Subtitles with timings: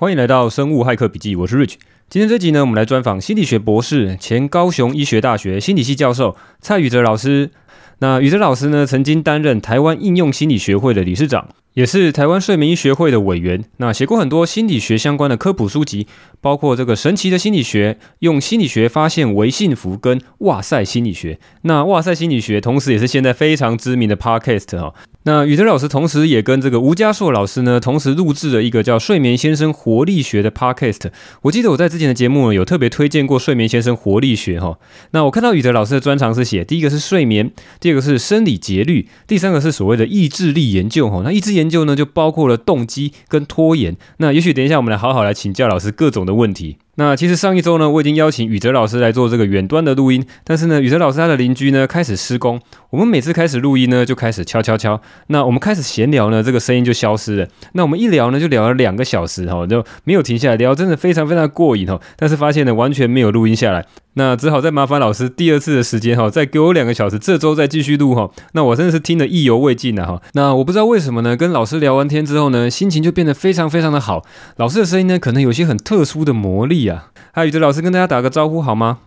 [0.00, 1.74] 欢迎来到生物骇客笔记，我是 Rich。
[2.08, 7.50] 今天这集呢，我们来专访心理学博士、前高雄医学大学心理系教授蔡宇哲老师。
[7.98, 13.64] 那宇哲老师呢，曾经担任台湾应用心理学会的理事长，也是台湾睡眠医学会的委员。
[13.78, 16.06] 那写过很多心理学相关的科普书籍，
[16.40, 21.40] 包括这个神奇的心理学、用心理学发现微幸福跟哇塞心理学。
[21.62, 24.94] 那哇塞心理学，同时也是现在非常知名的 Podcast 哈。
[25.28, 31.10] 那宇哲老师同时也跟这个吴家硕老师呢，同时录制了一个叫《睡眠先生活力学》的 Podcast。
[31.42, 34.78] 我记得我在之前的节目呢，有特别推荐过《睡眠先生活力学》哈。
[35.10, 41.20] 那我看到宇哲老师的专长是写第一个是睡眠，第二个是生理节律，第三个是所谓的意志力研究哈。
[41.22, 43.98] 那意志研究呢，就包括了动机跟拖延。
[44.16, 46.78] 那也许等一下我们来好好来请教老师各种的问题。
[46.98, 57.46] 那其实上一周呢，我已经邀请宇哲老师来做这个远端的录音，但是呢，宇哲老师他的邻居呢开始施工，我们每次开始录音呢就开始敲敲敲，那我们开始闲聊呢，这个声音就消失了。
[57.74, 63.86] 那我们一聊呢就聊了两个小时哈，就没有停下来聊，真的非常非常过瘾哈，但是发现呢完全没有录音下来。
[64.14, 68.28] 那只好再麻烦老师第二次的时间哈，再给我两个小时，这周再继续录哈。
[68.54, 70.20] 那我真的是听得意犹未尽了哈。
[70.32, 74.24] 那我不知道为什么呢，跟老师聊完天之后呢，心情就变得非常非常的好。
[74.56, 77.10] 老师的声音呢，可能有些很特殊的魔力啊。
[77.32, 78.98] 嗨，宇哲老师跟大家打个招呼好吗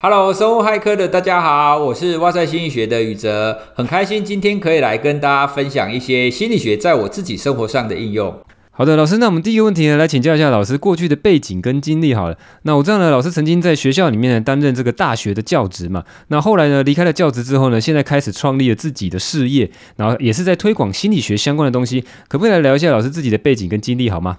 [0.00, 8.34] ？Hello，生物骇客的大家好，我是哇塞心理学的宇哲，很开心今天可以来跟大家分享一些心理学在我自己生活上的应用。
[8.76, 12.36] 好的，老师，那我们第一个问题呢，来请教一下老师过去的背景跟经历好了。
[12.62, 16.02] 那我知道呢，老师曾经在学校里面呢担任这个大学的教职嘛。
[16.26, 22.04] 那后来呢，离开了教职之后呢，现在开始创立了自己的事业，然后也是在推广心理学相关的东西。
[22.26, 24.38] 可不可以来聊一下老师自己的背景跟经历好吗？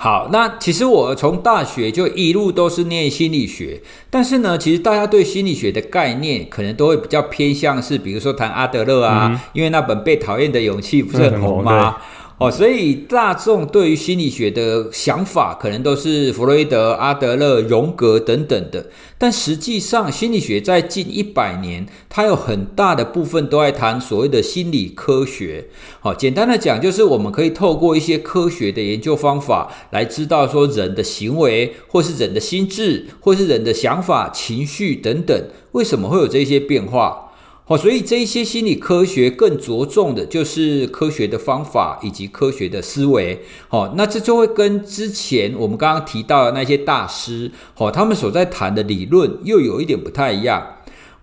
[0.00, 11.96] 好，那其实我从大学就一路都是念心理学，但是呢，其实大家对心理学的概念可能都会比较偏向是，比如说谈阿德勒啊，嗯、因为那本《被讨厌的勇气》不是很红吗？
[11.98, 12.02] 嗯
[12.38, 18.86] 哦，所以大众对于心理学的想法，可能都是弗洛伊德、阿德勒、荣格等等的。
[19.18, 25.66] 但实际上，心理学在近一百年，它有很大的部分都在谈所谓的心理科学。
[25.98, 35.36] 好，简单的讲，就是我们可以透过一些科学的研究方法，来知道说人的行为，或是人的心智，或是人的想法、情绪等等，
[35.72, 37.27] 为什么会有这些变化。
[37.68, 43.40] 哦，所以这一些心理科学更着重的就是科学的方法以及科学的思维。
[43.68, 50.66] 好，那这就会跟之前我们刚刚提到的那些大师，好，他们所在谈的理论又有一点不太一样。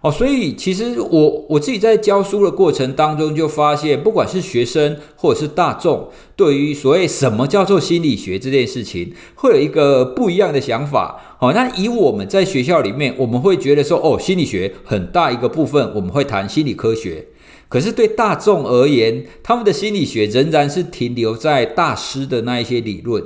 [0.06, 11.36] 哦，所以其实我我自己在教书的过程当中就发现，不管是学生或者是大众，对于所谓什么叫做心理学这件事情，会有一个不一样的想法。
[11.40, 17.26] 好，那以我们在学校里面，我们会觉得说，哦，心理学很大一个部分，我们会谈心理科学。
[17.68, 23.24] 可是对大众而言，他们的心理学仍然是停留在大师的那一些理论。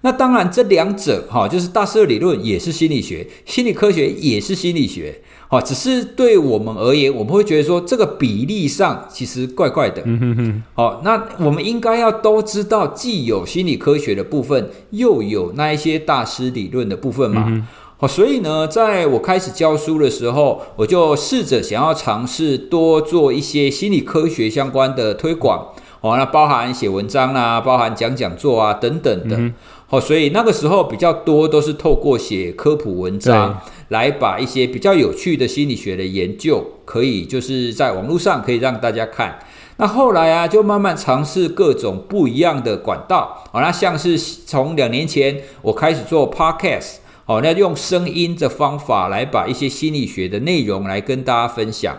[0.00, 5.20] 那当然，这两者哈，就是大师的理论也是心理学，心理科学也是心理学。
[5.52, 10.00] 好，只是对我们而言，我们会觉得说这个比例上其实怪怪的。
[10.06, 10.62] 嗯哼哼。
[10.72, 17.68] 好，那我们应该要都知道，既有心理科学的部分，又有那一些大师理论的部分嘛。
[17.98, 25.66] 好，所以呢，在我开始教书的时候，我就试着想要尝试多做一些心理科学相关的推广。
[26.00, 29.38] 哦，那包含写文章啊，包含讲讲座啊等等的。
[29.86, 33.60] 好，所以那个时候比较多都是透过写科普文章。
[33.92, 39.38] 来把一些比较有趣的心理学的研究，可以就是在网络上可以让大家看。
[39.76, 43.44] 那后来啊，就慢慢尝试各种不一样的管道。
[43.52, 51.96] 好，那像是从两年前我开始做 Podcast，好，那用声音的方法来把一些心理学的内容来跟大家分享。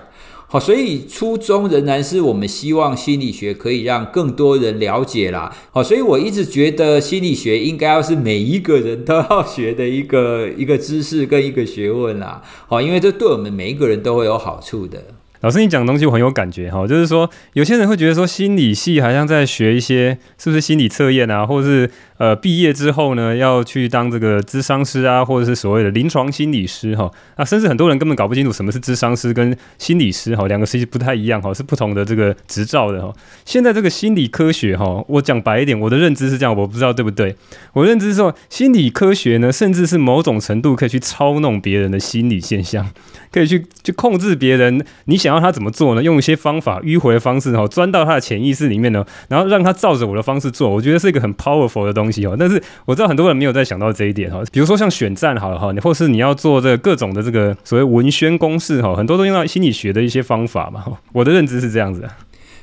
[0.54, 5.52] 好，所以初衷仍然是我们希望心理学可以让更多人了解啦。
[5.72, 12.44] 好，所以我一直觉得心理学应该要是每一个人都要学的一个 一个知识跟一个学问啦。
[12.68, 15.04] 好，因为这对我们每一个人都会有好处的。
[15.42, 21.90] 老师，你讲的东西我很有感觉哈，就是说有些人会觉得说心理系好像在学一些是不是心理测验啊，或者是。
[22.18, 27.12] 呃，毕业之后呢，要去当这个咨商师啊，或者是所谓的临床心理师哈。
[27.38, 33.14] 那甚至很多人根本搞不清楚什么是咨商师跟心理师哈，两个其实不太一样哈，是不同的这个执照的哈。
[33.46, 37.36] 现在这个心理科学哈，我讲白一点，我的认知是这样，我不知道对不对。
[37.74, 42.88] 我认知是说，心理科学呢，甚至是某种程度可以去操弄别人的心理现象，
[43.32, 44.86] 可以去去控制别人。
[45.06, 46.04] 你想要他怎么做呢？
[46.04, 50.70] 用一些方法迂回的方式哈，钻到他的潜意识里面呢，然后让他照着我的方式做。
[50.70, 52.03] 我觉得是一个很 powerful 的东西。
[52.04, 60.84] 东西哦但是我知道很多人没有在想到这一点哈，比如说像选战好了哈，你或是你要做这各种的这个所谓文宣公式哈，很多都用到心理学的一些方法嘛。
[61.14, 62.04] 我的认知是这样子。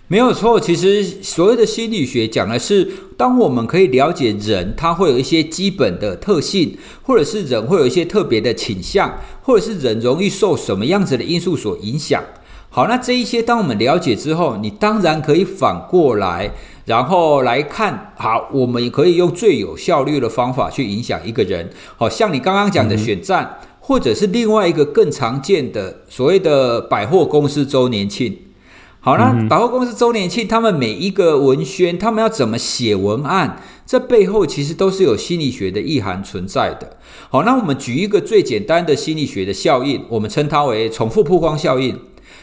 [0.08, 12.24] 没有错，其实所谓的心理学讲的是，当我们可以了解人，他会有一些基本的特性，或者是人会有一些特别的倾向，或者是人容易受什么样子的因素所影响。
[12.70, 16.50] 好，那这一些当我们了解之后，你当然可以反过来，
[16.90, 21.70] 然后来看，好，我们也可以用最有效率的方法去影响一个人。
[21.96, 28.36] 好，像你刚刚讲的选战，嗯、或者是另外一个更常见的所谓的百货公司周年庆。
[28.98, 33.62] 好，那百货公司周年庆，他们每一个文宣，他们要怎么写文案？
[33.86, 36.96] 这背后其实都是有心理学的意涵存在的。
[37.28, 41.96] 好，那我们举一个最简单的心理学的效应，我们称它为重复曝光效应。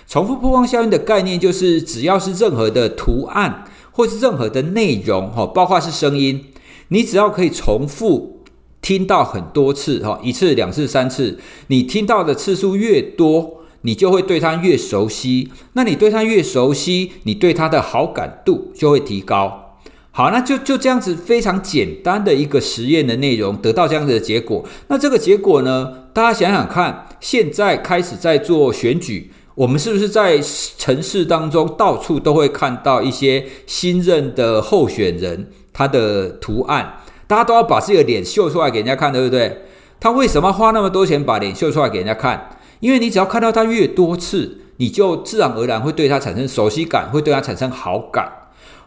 [0.08, 3.66] 重复曝光效应的概念就是，只要是任何的图案
[3.98, 6.46] 或是任何的内容，哈，包括是声音，
[6.90, 8.44] 你只要可以重复
[8.80, 13.56] 听到很多次，哈，一次、两次、三次，你听到的次数越多。
[13.82, 19.76] 你就会对他越熟悉，那你对他越熟悉，你对他的好感度就会提高。
[20.12, 24.66] 好，那就就这样子非常简单的一个实验的内容，得到这样子的结果。
[24.88, 30.40] 那这个结果呢，大家想想看，现在开始在做选举，我们是不是在
[30.78, 37.00] 城市当中到处都会看到一些新任的候选人他的图案？
[37.26, 39.64] 大家都要把自己的脸秀出来给人家看，对不对？
[40.00, 42.52] 他为什么花那么多钱把脸秀出来给人家看？
[42.82, 48.32] 因为你只要看到他越多次，你就自然而然会对他产生熟悉感，会对他产生好感。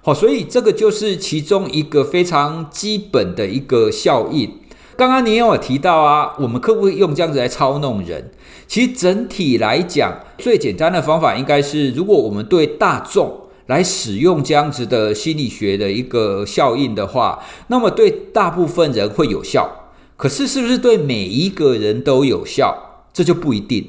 [0.03, 4.61] 好，所以这个就是其中一个非常基本的一个效应。
[4.97, 8.31] 刚刚你也有提到啊，我们可不可以用这样子来操弄人？
[8.71, 19.91] 其实整体来讲，最简单的方法应该是，如果我们对大众来使用这样子的心理学的一个效应的话，那么对大部分人会有效。
[20.17, 23.09] 可是，是不是对每一个人都有效？
[23.13, 23.85] 这就不一定，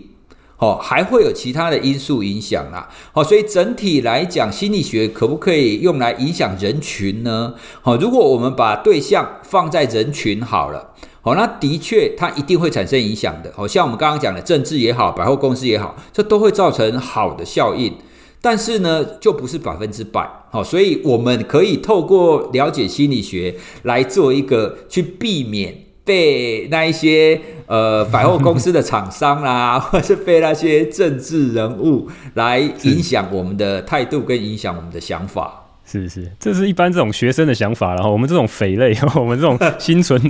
[0.57, 7.53] 哦，还会有其他的因素影响啦，好，所以整体来讲，心理学可不可以用来影响人群呢？
[7.83, 17.93] 好，如果我们把对象放在人群好了，好，那的确它一定会产生影响的，好，像我们刚刚讲的政治也好，百货公司也好，这都会造成好的效应，
[18.41, 25.85] 但是呢，就不是百分之百，好，所以我们可以透过了解心理学来做一个去避免。
[26.03, 35.60] 被那一些呃百货公司的厂商啦，或是被那些政治人物来影响我们的态度，跟影响我们的想法。
[35.91, 40.21] 是是，这是一般这种学生的想法，然后我们这种匪类，然 后我们这种心存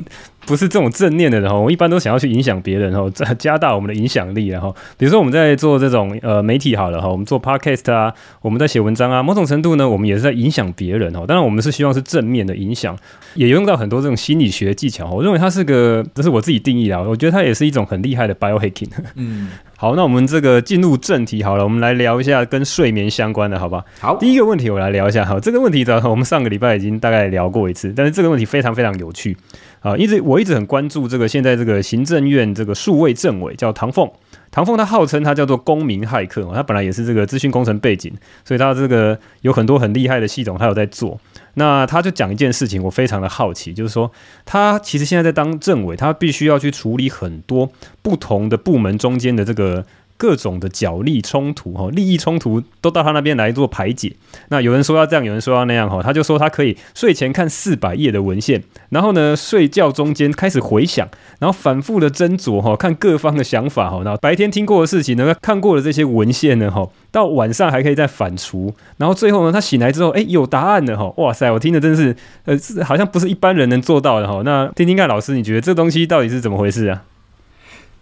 [0.47, 8.11] 不是这种正念的人，我们一般都想要去影响别人，然后加大我们的影响力，然后比如说我们在做这种呃媒体好了哈，我们做 podcast 啊，
[8.41, 11.23] 我们在写文章啊，某种程度呢，我们也是在影响别人哈。
[11.27, 12.97] 当然，我们是希望是正面的影响，
[13.35, 15.11] 也用到很多这种心理学技巧。
[15.11, 18.89] 我认为它是个，这是我自己定义啊，我觉得它也是一种很厉害的 biohacking。
[19.15, 19.49] 嗯。
[19.81, 23.83] 好，那我们这个进入正题好了，我们来聊一下跟睡眠相关的，好吧？
[23.99, 25.25] 好，第一个问题我来聊一下。
[25.25, 29.35] 好，这个问题的，我们上个礼拜已经大概聊过一次，但是这个问题非常非常有趣
[29.79, 29.97] 啊！
[29.97, 34.07] 一直我一直很关注这个现在这个行政院这个数位政委叫唐凤。
[34.51, 38.13] 唐凤他号称他叫做公民骇客，他本来也是这个资讯工程背景，
[38.45, 41.19] 所以他这个有很多很厉害的系统，他有在做。
[41.55, 44.11] 那他就讲一件事情，我非常的好奇，就是说
[44.45, 47.71] 他其实现在在当政委，他必须要去处理很多
[48.01, 49.85] 不同的部门中间的这个。
[50.21, 54.13] 各种的角力冲突，哈，利益冲突都到他那边来做排解。
[54.49, 61.09] 那有人说要这样，有人说要那样，哈，他就说他可以睡前看四百页的文献，然后呢，睡觉中间开始回想，
[61.39, 72.55] 然后反复的斟酌，哈，看各方的想法，哈，然后白天听过的事情呢，看过的这些文献呢，哈，到晚上还可以再反刍，然后最后呢，他醒来之后，哎，有答案了，哈，哇塞，我听的真是，呃，
[72.85, 74.43] 好像不是一般人能做到的，哈。
[74.45, 77.01] 那听听看，老师，你觉得这东西到底是怎么回事啊？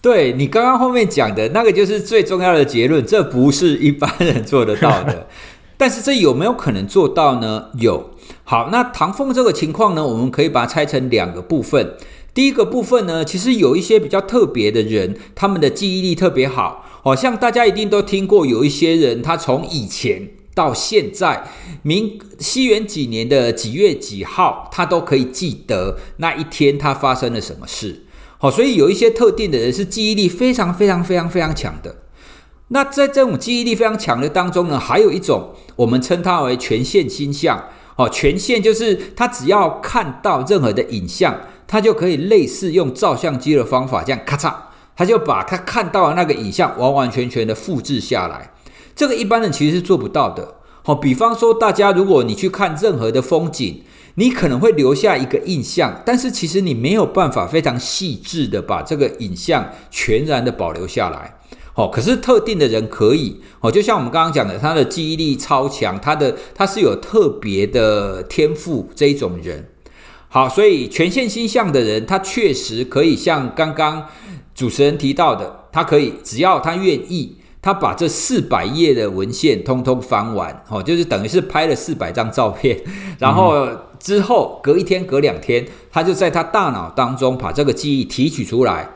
[0.01, 5.27] 对，你刚刚后面讲的那个就是最重要的结论，这不是一般人做得到的。
[5.77, 7.69] 但是这有没有可能做到呢？
[7.79, 8.11] 有。
[8.43, 11.95] 好，那唐凤这个情况呢，我们可以把它拆成两个部分。
[12.33, 16.85] 第一个部分呢，其实有一些比较特别的人，他们的记忆力特别好。
[17.01, 21.49] 好像大家一定都听过，有一些人他从以前到现在，
[21.81, 28.03] 明西元几年的几月几号，他都可以记得那一天他发生了什么事。
[28.41, 31.97] 好，所以有一些特定的人是记忆力非常非常非常非常强的。
[32.69, 37.65] 那在这种记忆力非常强的当中呢，还有一种我们称它为全线心象。
[37.97, 44.53] 哦，全线就是他只要看到任何的影像，他就可以类似用照相机的方法这样咔嚓，
[44.95, 48.53] 他就把他看到的那个影像完完全全的复制下来。
[48.95, 50.55] 这个一般人其实是做不到的。
[50.83, 53.83] 好，比方说大家如果你去看任何的风景。
[54.15, 61.35] 你可能会留下一个印象，但是其实你没有办法非常细致的把这个影像全然的保留下来。
[61.75, 69.69] 哦，可是特定的人可以哦，就像我们刚刚讲的，他的记忆力超强，他的他是有特别的天赋这一种人。
[70.27, 74.07] 好，所以权限星象的人，他确实可以像刚刚
[74.53, 82.79] 主持人提到的，他可以只要他愿意，他把这四百页的文献通通翻完，哦，就是等于是拍了四百张照片，
[83.17, 83.67] 然后
[83.99, 88.89] 之后隔一天、隔两天，他就在他大脑当中把这个记忆提取出来，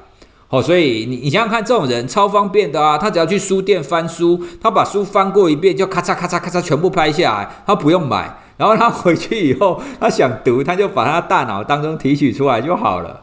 [0.50, 8.38] 哦，所以你你想想看，这种人超方便的啊，他只要去书店翻书，他把书翻过一遍，就咔嚓咔嚓咔嚓全部拍下来，他不用买。
[8.56, 13.20] 然后他回去以后，他想读，他就把他大脑当中提取出来就好了。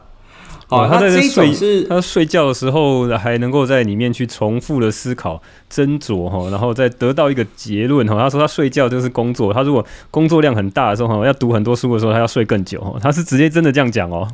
[0.70, 8.16] 哦，他在睡是他睡觉的时候还能够在里面去重复的思考、斟酌哈，然后再得到一个结论哈。
[8.16, 12.96] 他说他睡觉就是工作，他如果工作量很大的时候哈，要读很多书的时候，他要睡更久哈。
[13.02, 14.28] 他是直接真的这样讲哦。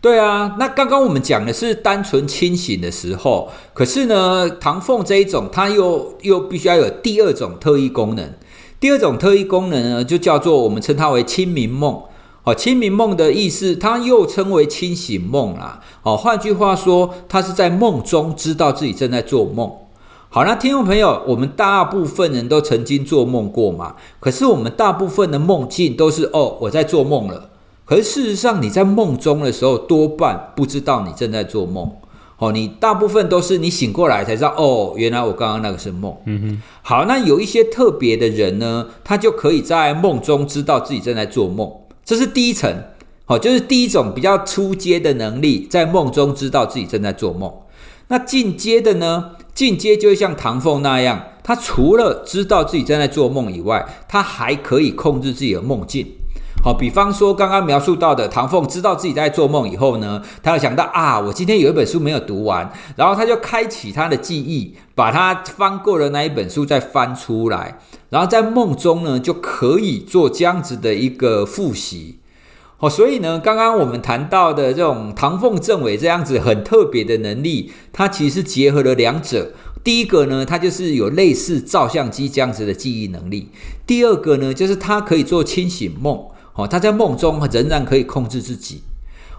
[0.00, 8.32] 对啊，那刚刚我们讲的是单纯清醒的时候，可是呢，唐凤这一种，他又又必须要有第二种特异功能。
[8.78, 12.02] 第二种特异功能呢，就叫做我们称它为清明梦。
[12.44, 15.80] 哦，清明梦的意思，它又称为清醒梦啦。
[16.02, 19.72] 哦，换句话说，他是在梦中知道自己正在做梦。
[20.28, 23.94] 好，那听众朋友，我们大部分人都曾经做梦过嘛？
[24.20, 27.50] 可是我们大部分的梦境都是哦，我在做梦了。
[27.86, 31.90] 可是事实上，你在梦中的时候，多半不知道你正在做梦。
[32.36, 36.14] 哦，你大部分都是你醒过来才知道，哦，原来我刚刚那个是梦。
[36.26, 36.62] 嗯哼。
[36.82, 41.70] 好，那有一些特别的人呢，他就可以在梦中知道自己正在做梦，
[42.04, 42.84] 这是第一层。
[43.26, 47.50] 好，就是第一种比较初阶的能力，在梦中知道自己正在做梦。
[48.08, 49.30] 那进阶的呢？
[49.54, 56.06] 进阶就会像唐凤那样，他除了知道自己正在做梦以外，他还可以控制自己的梦境。
[56.62, 67.78] 好，比方说刚刚描述到的唐凤知道自己在做梦以后呢，他就想到啊，我今天有一本书没有读完，然后他就开启他的记忆，把他翻过的那一本书再翻出来，
[68.14, 72.20] 然后在梦中呢就可以做这样子的一个复习。
[72.76, 79.50] 好，所以呢，刚刚我们谈到的这种唐凤政委这样子很特别的能力，它其实结合了两者。
[79.82, 83.48] 第一个呢，它就是有类似照相机这样子的记忆能力；
[83.84, 86.24] 第二个呢，就是它可以做清醒梦。
[86.54, 88.82] 哦，他在梦中仍然可以控制自己。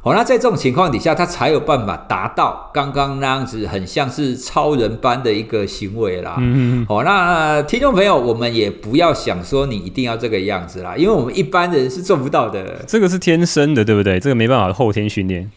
[0.06, 6.36] 哦，那在这种情况底下，他才有办法达到刚刚那样子，很像是超人般的一个行为啦。
[6.38, 6.86] 嗯嗯。
[6.88, 12.86] 哦，那听众朋友，我们也不要想说你一定要这个样子啦，因为我们一般人是做不到的。
[12.86, 14.20] 这个是天生的，对不对？
[14.20, 15.50] 这个没办法后天训练。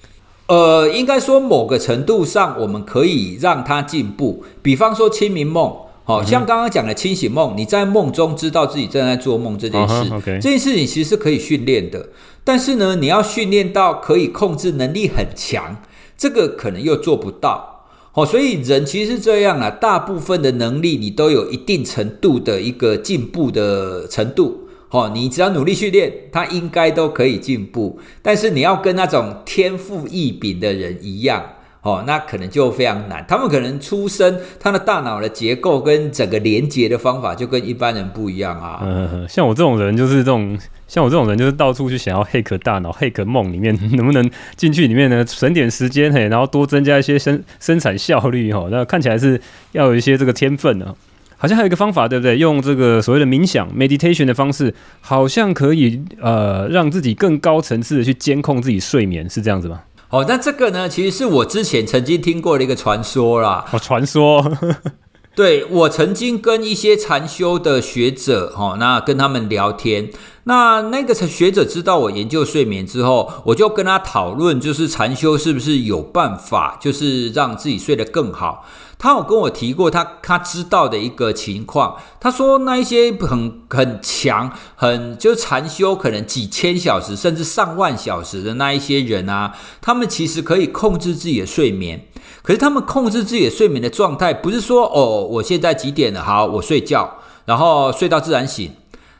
[0.46, 4.44] 呃，应该说某个程度上，我们可以让他进步。
[4.62, 5.76] 比方说清明梦。
[6.08, 10.40] 好像刚刚讲的清醒梦，你在梦中知道自己正在做梦这件事，uh -huh, okay.
[10.40, 12.08] 这件事情其实是可以训练的。
[12.42, 15.76] 但是呢，你要训练到可以控制能力很强，
[16.16, 17.84] 这个可能又做不到。
[18.12, 24.66] 好，所以人其实是这样啊，大部分的能力你都有一定程度的一个进步的程度。
[24.88, 28.00] 好，你只要努力训练，他应该都可以进步。
[28.22, 31.44] 但是你要跟那种天赋异禀的人一样。
[31.82, 33.24] 哦，那可能就非常难。
[33.28, 38.80] 他们可能出生，他的大脑的结构跟整个连接的方法就跟一般人不一样啊。
[38.82, 45.24] 嗯，像我这种人就是这种，像我这种人就是到处去想要 hack 大脑，hack 梦里面能不能进去里面呢？
[45.26, 48.66] 省点时间嘿，然后多增加一些生生产效率哈。
[48.70, 49.40] 那看起来是
[49.72, 50.94] 要有一些这个天分呢。
[51.40, 52.36] 好像还有一个方法，对不对？
[52.36, 59.80] 用这个所谓的冥想 meditation 的方式，好像可以呃让自己更高层次的去监控自己睡眠，是这样子吗？
[60.10, 63.64] 哦，那这个呢，其实是我之前曾经听过的一个传说啦。
[63.72, 64.42] 哦，传说。
[65.36, 70.10] 对，我曾经跟一些禅修的学者，哈，那跟他们聊天。
[70.44, 78.64] 那那个学者知道我研究睡眠之后，我就跟他讨论，就是禅修是不是有办法，就是让自己睡得更好。
[78.98, 92.06] 他有跟我提过他他知道的一个情况，他说那一些很很强，很就禅修可能几千小时甚至上万小时的那一些人啊，他们其实可以控制自己的睡眠。
[92.42, 96.22] 可是他们控制自己的睡眠的状态，不是说哦，我现在几点了？
[96.22, 98.72] 好，我睡觉，然后睡到自然醒。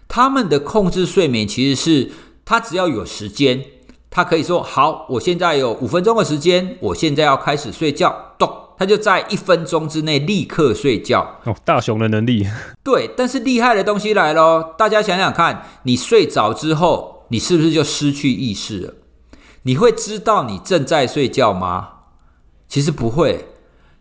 [0.08, 2.10] 他们的控制睡眠其实是
[2.44, 3.62] 他只要有时间，
[4.10, 8.27] 他可以说好，我现在有五分钟的时间，我现在要开始睡觉，
[8.78, 12.46] 他就在一分钟之内立刻睡觉哦，大熊的能力。
[12.84, 18.94] 对，但是厉害的东西来咯，大家想想看，你睡着之后，你是不是就失去意识了？
[19.64, 21.88] 你会知道你正在睡觉吗？
[22.68, 23.48] 其实不会。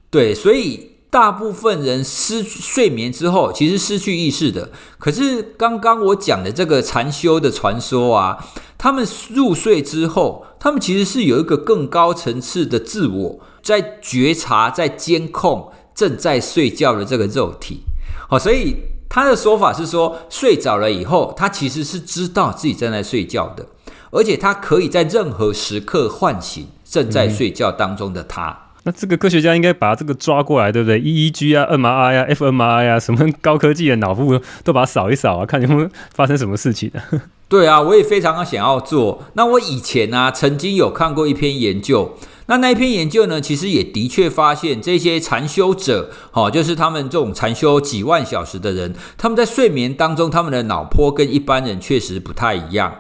[0.10, 4.70] 对，所以大部分人失睡眠之后，其实失去意识的。
[5.00, 8.46] 可是刚刚我讲的这个禅修的传说啊，
[8.78, 13.40] 他们入睡之后，他们其实是有一个更高层次的自我。
[13.68, 17.82] 在觉察、在监控、正在睡觉的这个肉体。
[18.30, 18.78] 好，所以
[19.10, 23.66] 他的说法是说，睡着了以后，他其实是知道自己正在睡觉的，
[24.12, 28.50] 而且他可以在任何时刻唤醒正在睡觉当中的他。
[28.52, 36.90] 嗯那这个科学家应该把这个抓过来，对不对？EEG 啊，MRI 啊，fMRI 啊，什么高科技的脑部都把它扫一扫啊，看有没有发生什么事情。
[37.50, 39.26] 对啊，我也非常想要做。
[39.34, 42.18] 那我以前呢、啊，曾经有看过一篇研究。
[42.50, 52.94] 那那一篇研究呢，其实也的确发现这些禅修者，哦，就是他们这种禅修几万小时的人，他们在睡眠当中，他们的脑波跟一般人确实不太一样。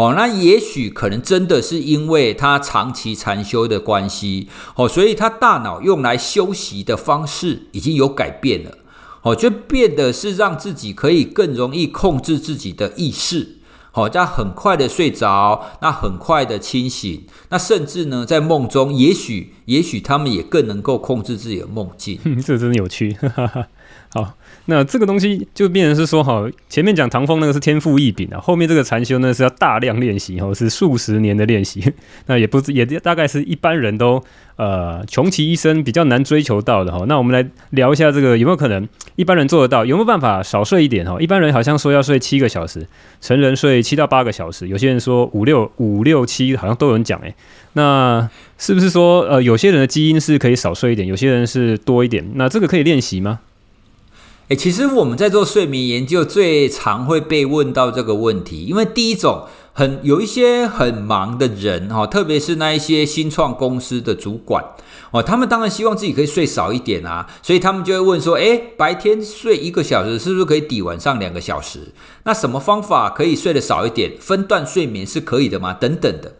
[0.00, 8.78] 哦，那也许可能真的是因为他长期禅修的关系，哦，所以他大脑用来休息的方式已经有改变了，
[9.20, 13.58] 哦，就变得是让自己可以更容易控制自己的意识，
[13.90, 23.14] 好，这样很快的睡着，那很快的清醒，那甚至呢，在梦中，也许也许他们也更能够控制自己的梦境， 这真的有趣，
[24.14, 24.32] 好。
[24.70, 31.92] 那这个东西就变成是说，哈，前面讲唐风那个是天赋异禀啊，后面这个禅修呢是要大量练习，哈，是数十年的练习，
[32.26, 34.22] 那也不是，也大概是一般人都
[34.54, 37.04] 呃穷其一生比较难追求到的哈。
[37.08, 41.20] 那我们来聊一下这个有没有可能一般人做得到，有没有办法少睡一点哈？
[41.20, 42.86] 一般人好像说要睡七个小时，
[43.20, 47.34] 成人睡七到八个小时，有些人说五六五六七，好像都有人讲诶。
[47.72, 52.24] 那是不是说呃有些人的基因是可以少睡一点，有些人是多一点？
[52.34, 53.40] 那这个可以练习吗？
[54.50, 64.64] 诶，其实我们在做睡眠研究，最常会被问到这个问题，因为第一种很有一些很忙的人哈，特别是那一些新创公司的主管
[65.12, 71.92] 哦，他们当然希望自己可以睡少一点啊，所以他们就会问说，诶，白天睡一个小时，是不是可以抵晚上两个小时？
[72.24, 74.14] 那什么方法可以睡得少一点？
[74.18, 75.72] 分段睡眠是可以的吗？
[75.74, 76.32] 等等的。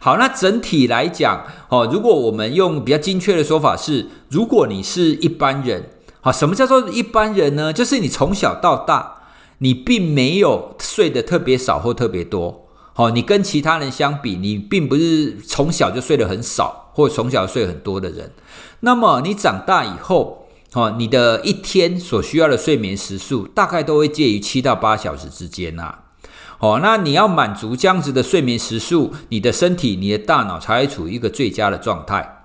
[0.00, 5.90] 好，那整体来讲哦，如果我们用比较精确的说法是，如果你是一般人。
[6.24, 7.72] 好，什么叫做一般人呢？
[7.72, 9.22] 就是你从小到大，
[9.58, 12.68] 你并没有睡得特别少或特别多。
[12.92, 18.30] 好，你跟其他人相比，你并不是从小就睡得很少，或从小睡很多的人。
[18.80, 25.92] 那么你长大以后，哦，你的一天所需要的睡眠时数，大概都会介于七到八小时之间呐。
[26.60, 32.41] 哦，那你要满足这样子的睡眠时数，你的身体、你的大脑才会处于一个最佳的状态。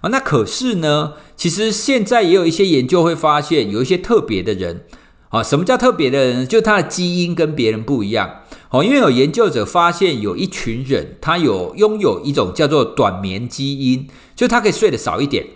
[0.00, 4.84] 啊，那可是呢，其实现在也有一些研究会发现，有一些特别的人，
[5.30, 6.46] 啊，什么叫特别的人？
[6.46, 8.42] 就他的基因跟别人不一样。
[8.70, 14.06] 哦，因为有研究者发现，有一群人，他有拥有一种叫做短眠基因，
[14.36, 15.46] 就他可以睡得少一点。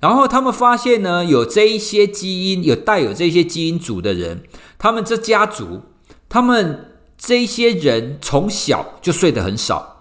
[0.00, 4.42] 然后他们发现呢，有这一些基因，有带有这些基因组的人，
[4.78, 5.82] 他们这家族，
[6.28, 9.91] 他们这些人从小就睡得很少。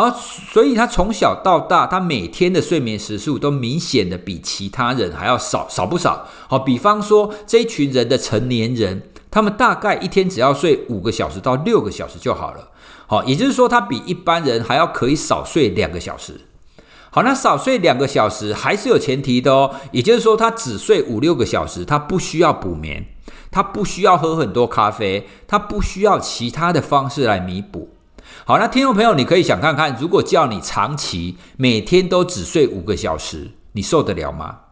[0.00, 6.26] 然后，所以他从小到大，他每天的睡眠时数都明显的比其他人还要少，少不少？
[6.48, 12.70] 好，比方说这一群人的成年人，他们大概一天只要睡五个小时到六个小时就好了。
[13.06, 16.40] 好，也就是说，他比一般人还要可以少睡两个小时。
[17.10, 23.04] 好，那少睡两个小时还是有前提的哦，也就是说，他只睡五六个小时，他不需要补眠，
[23.50, 27.88] 他不需要喝很多咖啡，他不需要其他的方式来弥补。
[28.50, 34.62] 好，那听众朋友，你可以想看看，如果叫你长期每天都只睡五个小时，你受得了吗？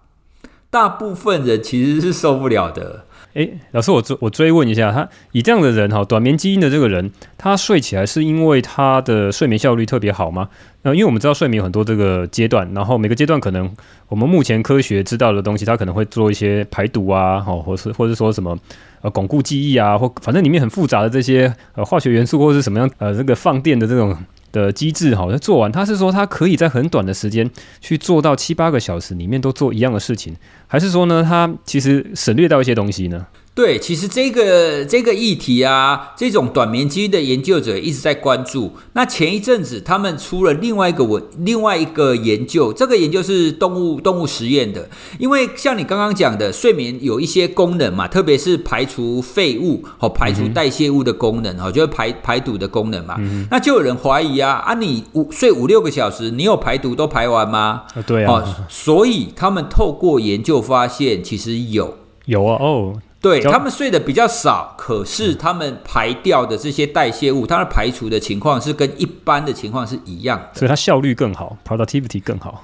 [0.68, 3.04] 大部分人其实是受不了的。
[3.34, 10.48] 诶，老师，我追我追问一下，他以这样的人哈，短眠基因的这个人，他睡起来是因为他的睡眠效率特别好吗？
[10.82, 13.72] 呃，因为我们知道睡眠有很多这个阶段，然后每个阶段可能
[14.08, 18.58] 我们目前科学知道的东西，他可能会做一些排毒啊，好，或是或是说什么。
[19.00, 24.16] 呃，巩固记忆啊，或反正里面很复杂的这些呃化学元素，或者是什么样呃这个放电的这种
[24.50, 27.48] 的机制，好，像做完，他是说他可以在很短的时间
[27.80, 30.34] 去做到七八个小时里面都做一样的事情，
[30.66, 33.26] 还是说呢，他其实省略掉一些东西呢？
[33.58, 38.72] 对，其实这个这个议题啊，这种短眠基因的研究者一直在关注。
[38.92, 44.88] 那前一阵子，他们出了另外一个文，另外一个研究，这个研究是动物动物实验的。
[45.18, 53.16] 因为像你刚刚讲的，睡眠有一些功能嘛，特别是排除废物和排除代谢物的功能，哈、嗯，就是排排毒的功能嘛。
[53.18, 57.82] 嗯、那就有人怀疑啊，啊，你五睡五六个小时，你有排毒都排完吗？
[57.96, 58.68] 啊对啊。
[58.68, 62.94] 所以他们透过研究发现，其实有有啊哦。
[63.20, 72.62] 对，他们睡得比较少，可是他们排掉的这些代谢物，它的排除的情况是跟一般的情况是一样的，所以它效率更好，productivity 更好。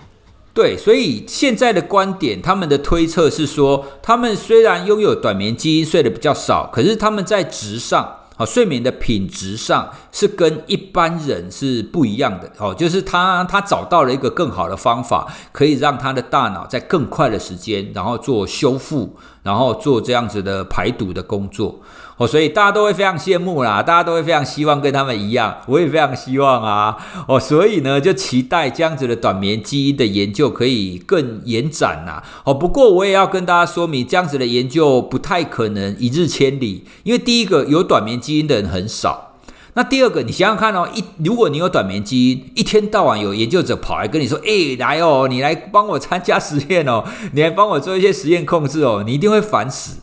[0.53, 21.81] 对，所以现在的观点，他们的推测是说，他们虽然拥有短眠基因，睡得比较少，可是他们在值上，好，睡眠的品质上是跟一般人是不一样的哦，就是他他找到了一个更好的方法，可以让他的大脑在更快的时间，然后做修复，然后做这样子的排毒的工作。
[22.17, 26.97] 哦，所以大家都会非常羡慕啦，大家都会非常希望跟他们一样，我也非常希望啊。
[27.27, 32.23] 哦，所以呢，就期待这样子的短眠基因的研究可以更延展呐。
[32.45, 39.33] 哦，不过我也要跟大家说明，这样子的研究不太可能一日千里，因为第一个有短眠基因的人很少。
[39.77, 49.97] 那第二个，你想想看哦，一如果你有短眠基因，一天到晚有研究者跑来跟你说，诶，来哦，你来帮我参加实验哦，你来帮我做一些实验控制哦，你一定会烦死。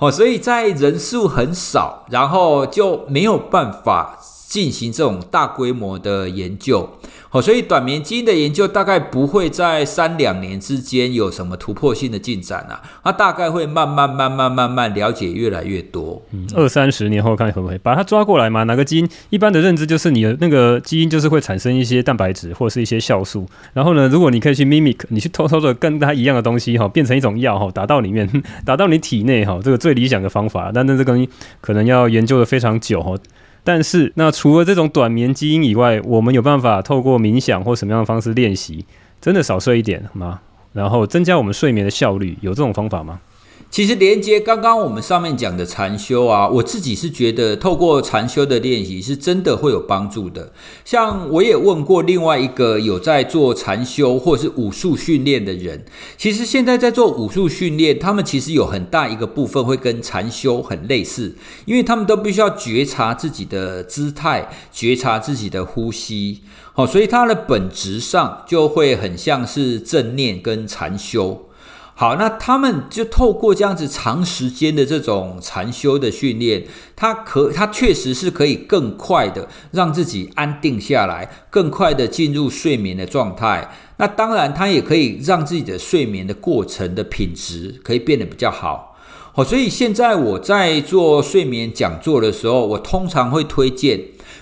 [0.00, 4.18] 哦，所以在人数很少，然后就没有办法
[4.50, 6.90] 进行这种大规模的研究。
[7.28, 16.20] 好，所以短眠基因的研究大概不会在三两年之间有什么突破性的进展啊，它大概会慢慢慢慢慢慢了解越来越多。
[16.32, 18.64] 嗯，二三十年后看会不会把它抓过来嘛？
[18.64, 19.08] 哪个基因？
[19.28, 28.28] 一般的认知就是你的那个基因就是会产生一些蛋白质或者是一些酵素，然后呢，如果你可以去 mimic，你去偷偷的跟它一样的东西哈，变成一种药哈，打到里面，
[28.66, 31.28] 打到你体内哈，这个最理想的方法，但那这个东西
[31.60, 33.14] 可能要研究的非常久哈。
[33.62, 38.84] 但是，那除了这种短眠基因以外，我们有办法透过冥想或什么样的方式练习，
[39.20, 40.40] 真的少睡一点吗？
[40.72, 43.20] 然后增加我们睡眠的效率，有这种方法吗？
[43.70, 50.52] 其实连接刚刚我们上面讲的禅修啊，我自己是觉得透过禅修的练习是真的会有帮助的。
[50.84, 55.84] 像我也问过另外一个有在做禅修或是武术训练的人，
[56.18, 66.40] 其实现在在做武术训练，他们其实有很大一个部分会跟禅修很类似，因为他们都必须要觉察自己的姿态，觉察自己的呼吸，
[66.72, 71.46] 好，所以它的本质上就会很像是正念跟禅修。
[72.00, 76.64] 好，那他们就透过这样子长时间的这种禅修的训练，
[76.96, 83.70] 他可他确实是可以更快的让自己安定下来，更快的进入睡眠的状态。
[83.98, 88.96] 那当然，他也可以让自己的睡眠的过程的品质可以变得比较好。
[89.34, 94.00] 好，所以现在我在做睡眠讲座的时候，我通常会推荐。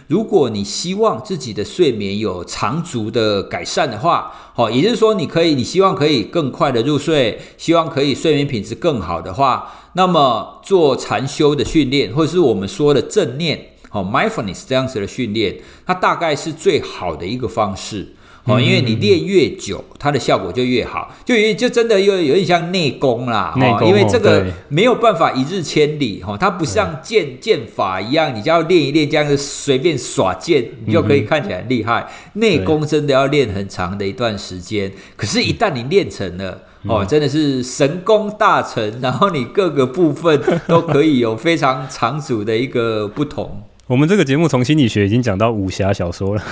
[0.08, 18.14] 如果你希望自己的睡眠有长足的改善的话，好，也就是说，你可以，你希望可以更快的入睡，希望可以睡眠品质更好的话，那么做禅修的训练，或者是我们说的正念，好，mindfulness 这样子的训练，它大概是最好的一个方式。
[18.48, 23.52] 哦，因为你练越久，它的效果就越好，就有就真的有有点像内功啦。
[23.56, 32.08] 内功，因为这个没有办法一日千里哈，它不像剑剑法一样，你就要练一练，这样子随便耍剑，你就可以看起来很厉害。
[32.34, 43.62] 内功真的要练很长的一段时间，可是，一旦你练成了，哦，真的是神功大成，然后你各个部分都可以有非常长足的一个不同。
[43.88, 46.42] 我们这个节目从心理学已经讲到武侠小说了。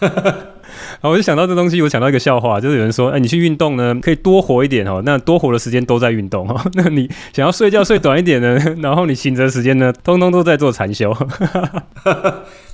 [1.00, 5.02] 好，我就想到这东西，我想到一个笑话，就是有人说，哎，你去运动呢，可以多活一点哦。
[5.04, 6.58] 那多活的时间都在运动哦。
[6.72, 11.14] 那你想要睡觉睡短一点呢， 然后你醒着时间呢，通通都在做禅修。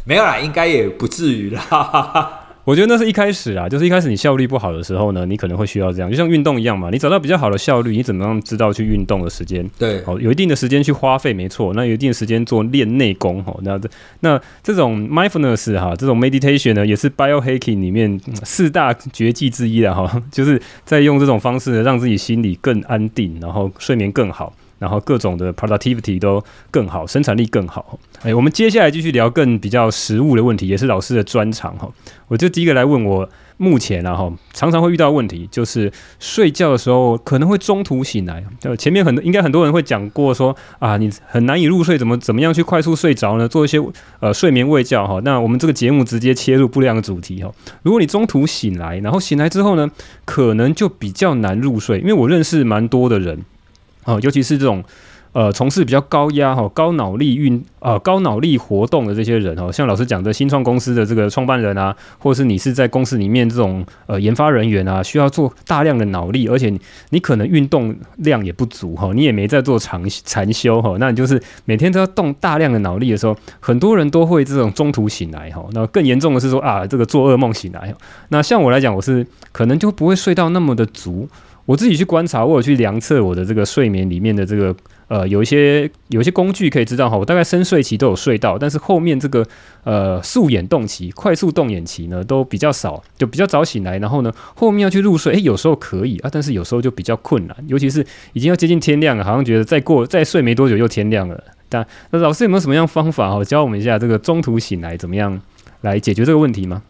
[0.05, 2.42] 没有啦，应该也不至于啦。
[2.65, 6.91] 我觉得那是一开始啊，就是一开始你效率不好的时候呢，你可能会需要这样，就像运动一样嘛。
[6.91, 9.69] 你找到比较好的效率，你怎么样知道去运动的时间？
[9.77, 11.75] 对，哦，有一定的时间去花费，没错。
[11.75, 13.89] 那有一定的时间做练内功，哈，那这
[14.21, 24.55] 那这种 mindfulness 哈，这种 meditation 呢，也是 biohacking 里面四大绝技之一了哈，就是在用这种方式呢，让自己心里更安定，然后睡眠更好。
[24.83, 26.43] 然后各种的 productivity 都
[26.73, 28.01] 更好，生产力更好。
[28.23, 31.89] 哎，我们接下来继续聊更比较实务的问题，也是老师的专长哈。
[32.27, 38.43] 我就第一个来问我目前啊哈，常常会遇到问题，就是睡觉的时候可能会中途醒来。
[38.63, 43.47] 呃，前面很多应该很多人会讲过说啊，你很难以入睡，怎么怎么样去快速睡着呢？
[43.47, 43.79] 做一些
[44.19, 45.21] 呃睡眠卫教哈。
[45.23, 47.53] 那我们这个节目直接切入不良的主题哈。
[47.85, 49.89] 如果你中途醒来，然后醒来之后呢，
[50.25, 53.45] 可能就比较难入睡，因为我认识蛮多的人。
[54.05, 54.83] 哦，尤其是这种，
[55.33, 75.65] 呃，从事比较高压哈、高脑力运啊、高脑力活动的这些人哈，像老师讲的新创公司的这个创办人啊，或是你是在公司里面这种呃研发人员啊，需要做大量的脑力，而且你你可能运动量也不足哈，你也没在做长禅修哈，那你就是每天都要动大量的脑力的时候，很多人都会这种中途醒来哈。
[75.73, 77.95] 那更严重的是说啊，这个做噩梦醒来。
[78.29, 81.29] 那像我来讲，我是可能就不会睡到那么的足。
[81.65, 84.75] 我自己去观察，我有去量测我的这个睡眠里面的这个
[85.07, 89.47] 呃，有一些有一些工具可以知道哈，我大概深睡期都有睡到，但是后面这个
[89.85, 101.45] 呃速眼动期、快速动眼期呢都比较少，就比较早醒来，然后呢后面要去入睡，诶，有时候可以啊，但是有时候就比较困难，尤其是已经要接近天亮了，好像觉得再过再睡没多久又天亮了。
[101.69, 105.41] 但那老师有没有什么样方法哈，教我们一下这个中途醒来怎么样
[105.83, 106.83] 来解决这个问题吗？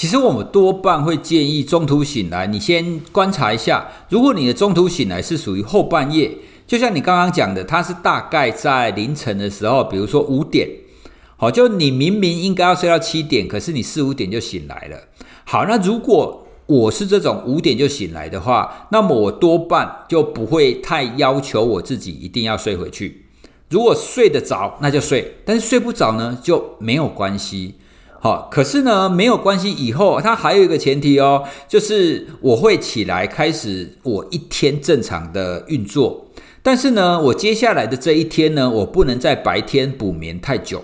[0.00, 6.30] 其实我们多半会建议中途醒来，你先观察一下，如果你的中途醒来是属于后半夜，
[6.66, 10.66] 就像你刚刚讲的，它是大概在凌晨的时候，比如说五点，
[11.36, 14.96] 好，就你明明应该要睡到七点，可是你四五点就醒来了。
[15.44, 23.26] 好，那如果我是这种五点就醒来的话，那么我多半就不会太要求我自己一定要睡回去。
[23.68, 27.74] 如果睡得着，那就睡；但是睡不着呢，就没有关系。
[28.22, 29.72] 好，可是呢，没有关系。
[29.72, 36.26] 以后它还有一个前提哦，就是我会起来开始我一天正常的运作。
[36.62, 40.82] 但是呢，我接下来的这一天呢，我不能在白天补眠太久。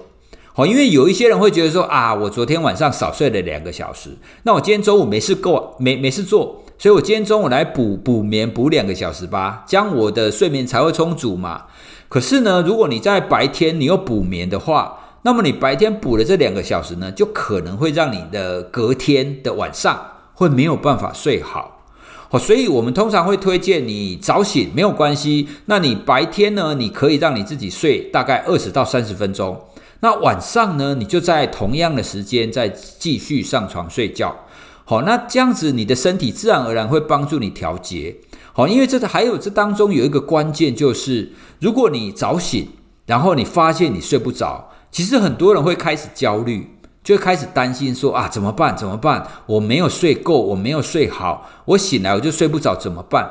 [0.54, 11.64] 好，因为有一些人会觉得说啊，我昨天晚上少睡了两个小时，那我今天中午没事够，没没事做，所以我今天中午来补补眠补两个小时吧，这样我的睡眠才会充足嘛。
[12.08, 20.00] 可是呢，如果你在白天你又补眠的话，那么你白天补的这两个小时呢，就可能会让你的隔天的晚上
[20.34, 21.84] 会没有办法睡好。
[22.28, 25.48] 好，所以我们通常会推荐你早醒没有关系。
[25.64, 29.60] 那你白天呢，你可以让你自己睡大概二十到三十分钟。
[29.98, 34.44] 那晚上呢，你就在同样的时间再继续上床睡觉。
[34.84, 38.14] 好，那这样子你的身体自然而然会帮助你调节。
[38.52, 42.68] 好，因为这还有这当中有一个关键就是，如果你早醒，
[43.06, 44.70] 然后你发现你睡不着。
[44.90, 46.70] 其实很多人会开始焦虑，
[47.04, 48.76] 就会开始担心说啊，怎么办？
[48.76, 49.26] 怎么办？
[49.46, 53.30] 我没有睡够，我没有睡好，我醒来我就睡不着，怎么办？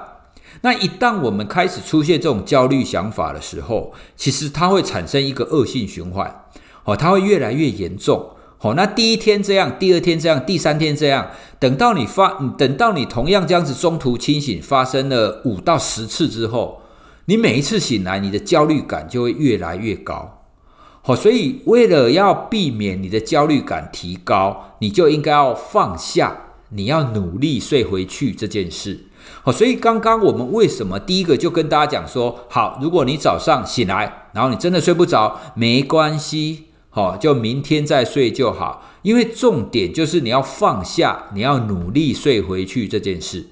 [0.61, 6.43] 那一旦我们开始出现这种焦虑想法的时候，其实它会产生一个恶性循环，
[6.85, 8.29] 哦，它会越来越严重。
[8.61, 16.81] 哦，那第一天这样，第二天这样，第三天这样，等到你发，等到你同样这样子中途清醒发生了五到十次之后，
[17.25, 20.34] 你每一次醒来，你的焦虑感就会越来越高。
[21.07, 29.01] 好，所以为了要避免你的焦虑感提高，你就应该要放下，你要努力睡回去这件事。
[29.43, 38.83] 好，所以刚刚我们为什么第一个就跟大家讲说，好，如果你早上醒来，然后你真的睡不着，没关系，好，就明天再睡就好。
[39.03, 43.45] 因为重点就是你要放下，你要努力睡回去这件事。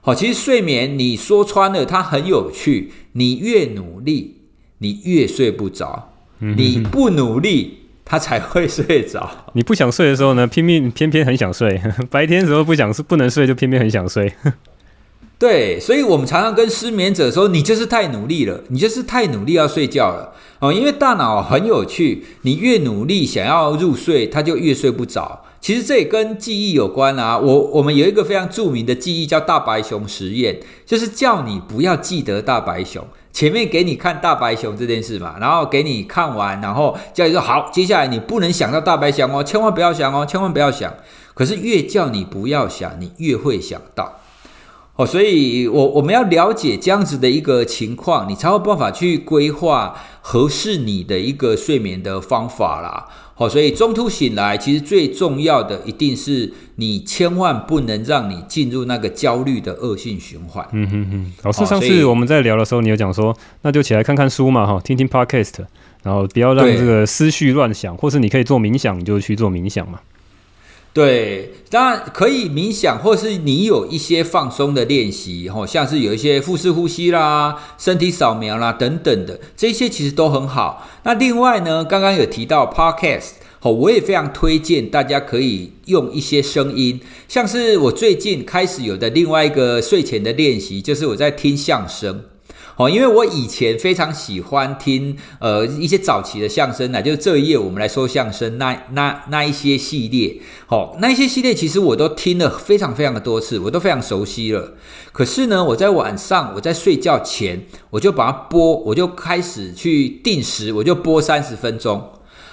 [0.00, 4.38] 好，其实睡眠你说穿了，它很有趣，你越努力，
[4.78, 6.14] 你越睡不着。
[6.38, 9.30] 你不努力，他才会睡着。
[9.54, 11.78] 你不想睡的时候呢，拼命偏偏很想睡；
[12.10, 14.32] 白天的时候不想睡，不能睡，就偏偏很想睡。
[15.38, 25.44] 对，所以我们常常跟失眠者说：“你就是太努力了，你就是太努力要睡觉了。”哦，因为大脑很有趣，你越努力想要入睡，它就越睡不着。
[25.60, 27.38] 其实这也跟记忆有关啊。
[27.38, 33.06] 我我们有一个非常著名的记忆叫大白熊实验，就是叫你不要记得大白熊。
[33.38, 40.92] 前面给你看大白熊这件事嘛，然后给你看完，然后叫你说好，接下来你不能想到大白熊哦，千万不要想哦，千万不要想。
[41.34, 44.18] 可是越叫你不要想，你越会想到
[44.96, 45.06] 哦。
[45.06, 53.06] 所以我我们要了解这样子的一个情况，你才有办法去规划合适你的一个睡眠的方法啦。
[53.38, 60.66] 好，所以中途醒来，其实最重要的一定是你千万不能让你进入那个焦虑的恶性循环。
[60.72, 65.64] 嗯哼哼，老师上次我们在聊的时候，你有讲说，那就起来看看书嘛，哈，听听 podcast，
[66.02, 70.00] 然后不要让这个思绪乱想，或是你可以做冥想，你就去做冥想嘛。
[70.98, 80.88] 对，当然可以冥想，或是你有一些放松的练习，吼，像是有一些腹式呼吸啦、身体扫描啦等等的，这些其实都很好。
[81.04, 92.24] 那另外呢，刚刚有提到 Podcast，吼，我也非常推荐大家可以用一些声音，像是我最近开始有的另外一个睡前的练习，就是我在听相声。
[92.78, 100.36] 哦，因为我以前非常喜欢听呃一些早期的相声呢，就是这一页我们来说相声那那那一些系列，
[100.66, 104.74] 好，那一些系列其实我都听了非常非常的多次，我都非常熟悉了。
[105.10, 112.10] 可是呢，我在晚上我在睡觉前，我就把它播，我就开始去定时，我就播三十分钟。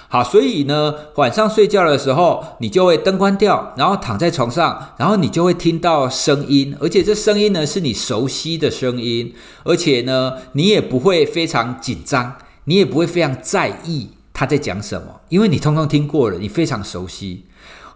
[0.08, 17.44] 好，所以呢，晚上睡觉的时候，你就会灯关掉，然后躺在床上，然后你就会听到声音，而且这声音呢是你熟悉的声音，而且呢，你也不会非常紧张，你也不会非常在意他在讲什么，因为你通通听过了，你非常熟悉。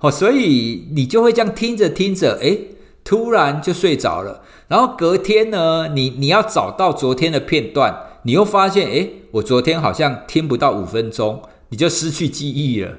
[0.01, 2.71] 好，所以你就会这样听着听着，诶，
[3.05, 4.43] 突然就睡着了。
[4.67, 11.43] 然后隔天呢，你你要找到昨天的片段，你又发现，诶，我昨天好像听不到五分钟。
[11.71, 12.99] 你就失去记忆了，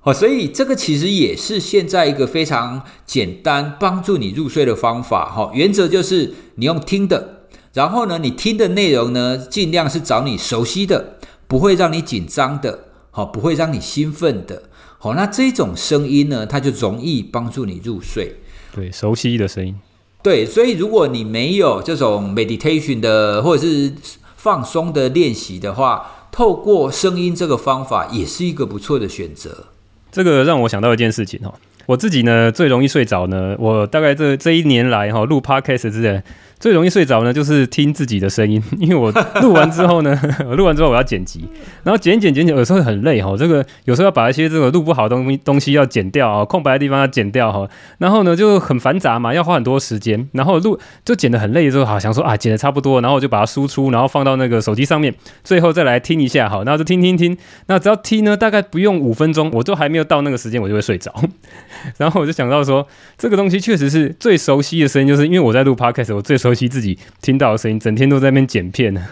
[0.00, 14.64] 好，所以这个其实也是现在一个非常简单帮助你入睡的方法，哈，原则就是你用听的，然后呢，你听的内容呢，尽量是找你熟悉的，不会让你紧张的，好，不会让你兴奋的，
[14.98, 18.36] 好，那这种声音呢，它就容易帮助你入睡。
[18.74, 19.74] 对，熟悉的声音。
[20.22, 23.92] 对，所以如果你没有这种 meditation 的或者是
[24.36, 29.66] 放松的练习的话，透过声音这个方法也是一个不错的选择。
[30.10, 31.54] 这个让我想到一件事情哈，
[31.86, 36.24] 我自己呢最容易睡着呢，我大概这这一年来哈录 podcast 之前。
[36.62, 41.44] 最容易睡着呢，就是听自己的声音， 因为我录完之后呢， 我录完之后我要剪辑，
[41.82, 43.36] 然后剪剪剪剪，有时候会很累哈。
[43.36, 47.68] 这个有时候要把一些这个录不好的东西东西要剪掉啊，空白的地方要剪掉哈。
[47.98, 50.28] 然后呢就很繁杂嘛，要花很多时间。
[50.30, 57.36] 然后录就剪得很累之后，好想说啊，剪得差不多，然后我就把它输出，然后放到那个手机上面，最后再来听一下好，然后就听听听。
[57.66, 61.12] 那只要听呢，大概不用五分钟，我都还没有到那个时间，我就会睡着。
[61.98, 62.86] 然后我就想到说，
[63.18, 66.51] 这个东西确实是最熟悉的声音，就是因为我在录 Podcast，我最熟。
[66.52, 69.02] 熟悉自己听到的声音，整天都在那边剪片呢。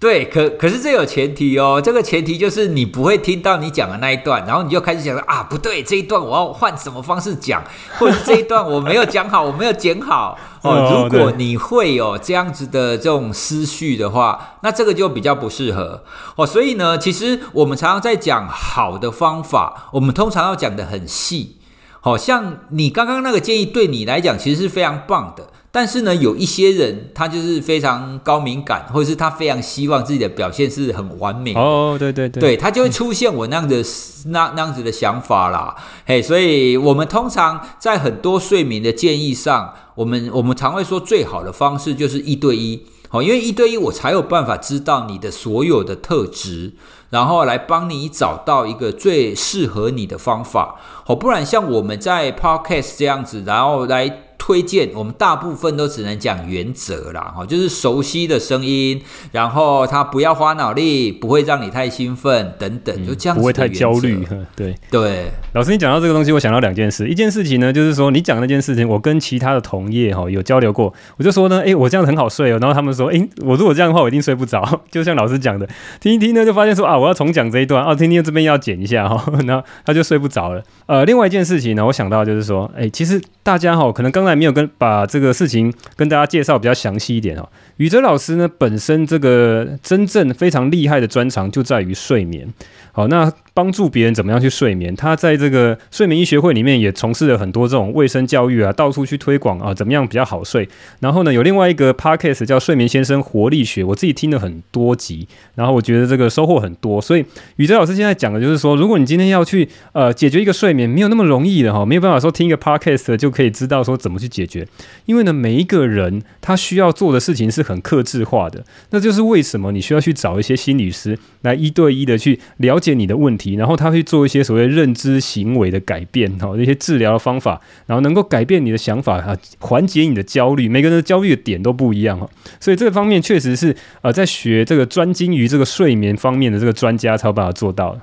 [0.00, 7.62] 对，可可是这有前提哦，这个前提就是你不会听到你讲的那一段，然后你就开始想说啊，不对，这一段我要换什么方式讲，
[8.00, 11.08] 或者这一段我没有讲好，我没有剪好 哦。
[11.08, 16.02] 如果你会有这样子的这种思绪的话，那这个就比较不适合
[16.34, 16.44] 哦。
[16.44, 21.58] 所以呢，其实我们常常在讲好的方法，我们通常要讲的很细。
[22.00, 25.51] 好像你刚刚那个建议对你来讲其实是非常棒的。
[25.74, 33.84] 但是呢，有一些人他就是非常高敏感，或者是他非常希望自己的表现是很完美哦，对对对，对他就会出现我那样的、嗯、
[34.26, 35.74] 那那样子的想法啦。
[36.04, 46.74] 嘿，所以我们通常在很多睡眠的建议上，我们我们常会说最好的方式就是一对一，好，因为一对一我才有办法知道你的所有的特质，
[47.08, 54.24] 然后来帮你找到一个最适合你的方法，好，不然像我们在 Podcast 这样子，然后来。
[54.44, 59.00] 推荐我们大部分都只能讲原则啦，哈，就是熟悉的声音，
[59.30, 63.40] 然后他不要花脑力，不会让你太兴奋，等等，就这样子。
[63.40, 64.26] 不会太焦虑，
[64.56, 65.30] 对对。
[65.52, 67.06] 老师，你讲到这个东西，我想到两件事。
[67.06, 72.58] 一件事情呢，就是说你讲那件事情，我跟其他的同业哈有交流过，我就说呢，哎，我这样子很好睡哦。
[72.60, 74.80] 然后他们说，哎，我如果这样的话，我一定睡不着。
[74.90, 75.68] 就像老师讲的，
[76.00, 80.60] 听一听呢，就发现说啊，我要重讲这一段，哦，听听这边要剪一下哈， 然后他就睡不着了。
[80.86, 87.46] 呃，另外一件事情呢，我想到就是说，哎，其实大家哈，可能刚才还没有跟把这个事情跟大家介绍比较详细一点哦。
[87.76, 92.48] 宇哲老师呢，本身这个真正非常厉害的专长就在于睡眠。
[92.92, 94.94] 好，那帮助别人怎么样去睡眠？
[94.96, 100.68] 他在这个睡眠医学会里面也从事了很多这种卫生教育啊，到处去推广啊，怎么样比较好睡？
[101.00, 107.00] 然后呢，有另外一个 podcast 叫《睡眠先生活力学》，我自己听了很多集，然后我觉得这个收获很多。
[107.00, 107.24] 所以
[107.56, 114.66] 宇哲老师现在讲的就是说，如果你今天要去呃解决一个睡眠，没有那么容易的哈，没有办法说听一个 podcast 就可以知道说怎么去解决，
[115.06, 130.68] 因为呢，每一个人他需要做的事情是很克制化的，那就是为什么你需要去找一些心理师来一对一的去了解你的问题，然后他会做一些所谓认知行为的改变，哈，一些治疗的方法，然后能够改变你的想法啊，缓解你的焦虑。
[130.68, 132.28] 每个人的焦虑的点都不一样哈，
[132.60, 138.00] 所以这个方面确实是呃，在学这个专精于这个睡眠方面的这个专家才有办法做到的。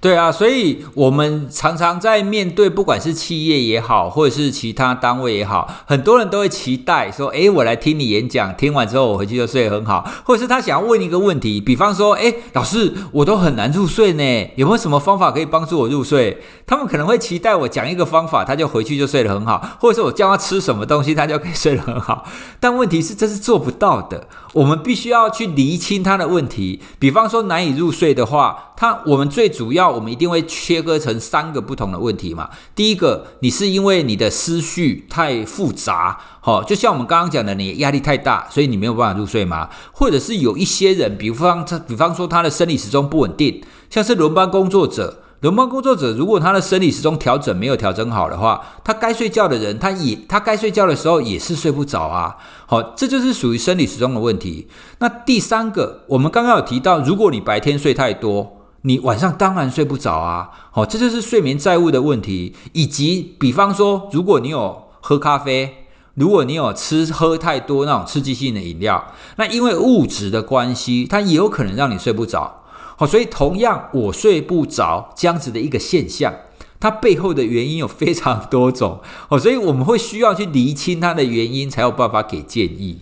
[0.00, 22.24] 对啊，所以我们常常在面对不管是企业也好，或者是其他单位也好，很多人都会期待说：“诶，我来听你演讲，听完之后我回去就睡得很好。”或者是他想要问一个问题，比方说：“诶，老师，我都很难入睡呢，有没有什么方法可以帮助我入睡？”他们可能会期待我讲一个方法，他就回去就睡得很好，或者是我叫他吃什么东西，他就可以睡得很好。
[22.60, 24.28] 但问题是，这是做不到的。
[24.52, 26.80] 我们必须要去厘清他的问题。
[27.00, 29.88] 比方说难以入睡的话，他我们最主要。
[29.90, 32.48] 我们一定会切割成三个不同的问题嘛。
[32.76, 39.68] 第一个，你是因为你的思绪太复杂，好，就像我们刚刚讲的，你压力太大，所以你没有办法入睡吗？
[39.90, 43.60] 或者是有一些人，比方他，比方说他的生理时钟不稳定，
[43.90, 52.36] 像是轮班工作者，轮班工作者如果他的生理时钟调整没有调整好的话，他该睡觉的人，他也他该睡觉的时候也是睡不着啊。
[52.66, 54.68] 好，这就是属于生理时钟的问题。
[54.98, 58.57] 那第三个，我们刚刚有提到，如果你白天睡太多。
[58.82, 72.62] 你晚上当然睡不着啊，好，这就是睡眠债务的问题，以及比方说，如果你有喝咖啡，如果你有吃喝太多那种刺激性的饮料，那因为物质的关系，它也有可能让你睡不着。
[72.96, 76.32] 好，所以同样我睡不着这样子的一个现象，
[76.78, 82.98] 它背后的原因有非常多种，哦，所以我们会需要去厘清它的原因，才有办法给建议。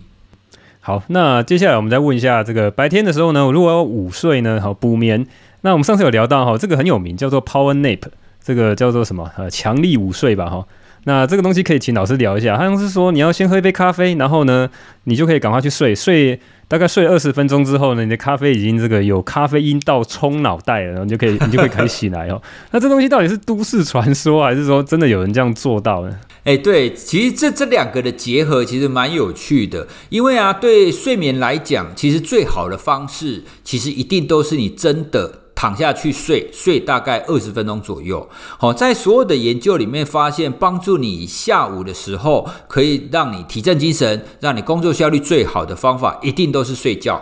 [0.81, 5.27] 好，那接下来我们再问一下，这个白天的时候呢，如果要午睡呢，好补眠。
[5.67, 8.03] 那我们上次有聊到哈，这个很有名，叫做 Power Nap，
[8.41, 9.29] 这个叫做什么？
[9.37, 10.65] 呃，强力午睡吧哈。
[11.03, 14.71] 那这个东西可以请老师聊一下，好像是说你要先喝一杯咖啡，然后呢，
[15.05, 16.39] 你就可以赶快去睡，睡
[16.69, 22.41] 大概睡二十分钟之后呢，你的咖啡已经这个有咖啡因到冲脑袋了，然后你就可以你就可以开始醒来哦。
[22.71, 26.17] 那这东西到底是都市传说，还是说真的有人这样做到呢？
[26.45, 35.46] 哎，对，其实这这两个的结合其实蛮有趣的，因为啊，对睡眠来讲，其实最好的方式，其实一定都是你真的。
[35.57, 38.29] 躺下去睡，睡大概二十分钟左右。
[38.59, 47.21] 好，在所有的研究里面发现，帮助你下午的时候可以让你提振精神，让你工作效率最好的方法，一定都是睡觉。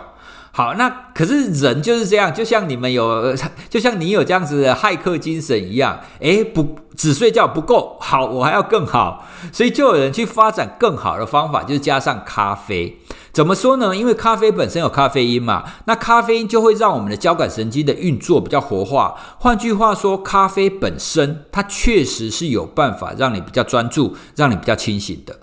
[0.51, 3.35] 好，那可是人就是这样，就像你们有，
[3.69, 12.97] 就像你有这样子的骇客精神一样，诶，不，只睡觉不够好，我还要更好，所以就有人去发展更好的方法，就是加上咖啡。
[13.35, 13.93] 怎么说呢？
[13.93, 19.13] 因为咖啡本身有咖啡因嘛，那咖啡因就会让我们的交感神经的运作比较活化。
[19.39, 25.41] 换句话说，咖啡本身它确实是有办法让你比较专注，让你比较清醒的。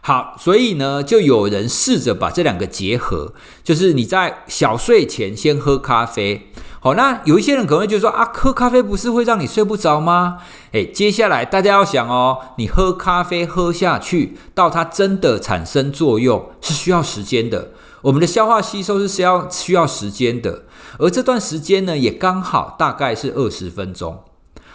[0.00, 6.50] 好，所以呢，就有人试着把这两个结合，就是你在小睡前先喝咖啡。
[6.86, 10.38] 好，那有一些人可能会觉得说啊，喝咖啡不是会让你睡不着吗？
[10.70, 17.70] 诶，接下来大家要想哦，你喝咖啡喝下去，到它真的产生作用是需要时间的。
[18.02, 20.62] 我们的消化吸收是需要需要时间的，
[21.00, 24.22] 而这段时间呢，也刚好大概是二十分钟。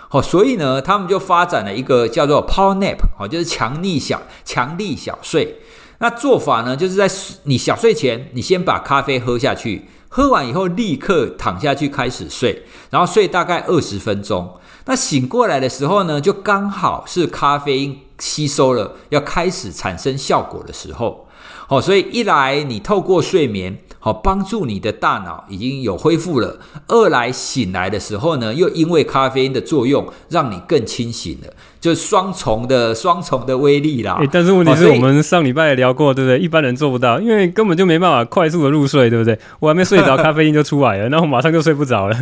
[0.09, 5.62] 好，所以呢，他们就发展了一个叫做 Power Nap，好，就是强力小强力小睡。
[5.99, 7.09] 那做法呢，就是在
[7.43, 9.86] 你小睡前，你先把咖啡喝下去。
[10.14, 14.59] 喝完以后立刻躺下去开始睡，然后睡大概二十分钟。
[14.86, 21.28] 那醒过来的时候呢，就刚好是咖啡因吸收了，要开始产生效果的时候。
[21.68, 31.54] 好，所以一来你透过睡眠，好帮助你的大脑已经有恢复了；二来醒来的时候呢，又因为咖啡因的作用，让你更清醒了。
[31.80, 36.38] 就双重的双重的威力啦，欸，但是问题是我们上礼拜也聊过，对不对？
[36.38, 39.39] 一般人做不到，因为根本就没办法快速的入睡，对不对？
[39.60, 42.18] 我还没睡着， 咖啡因就出来了，那我马上就睡不着了。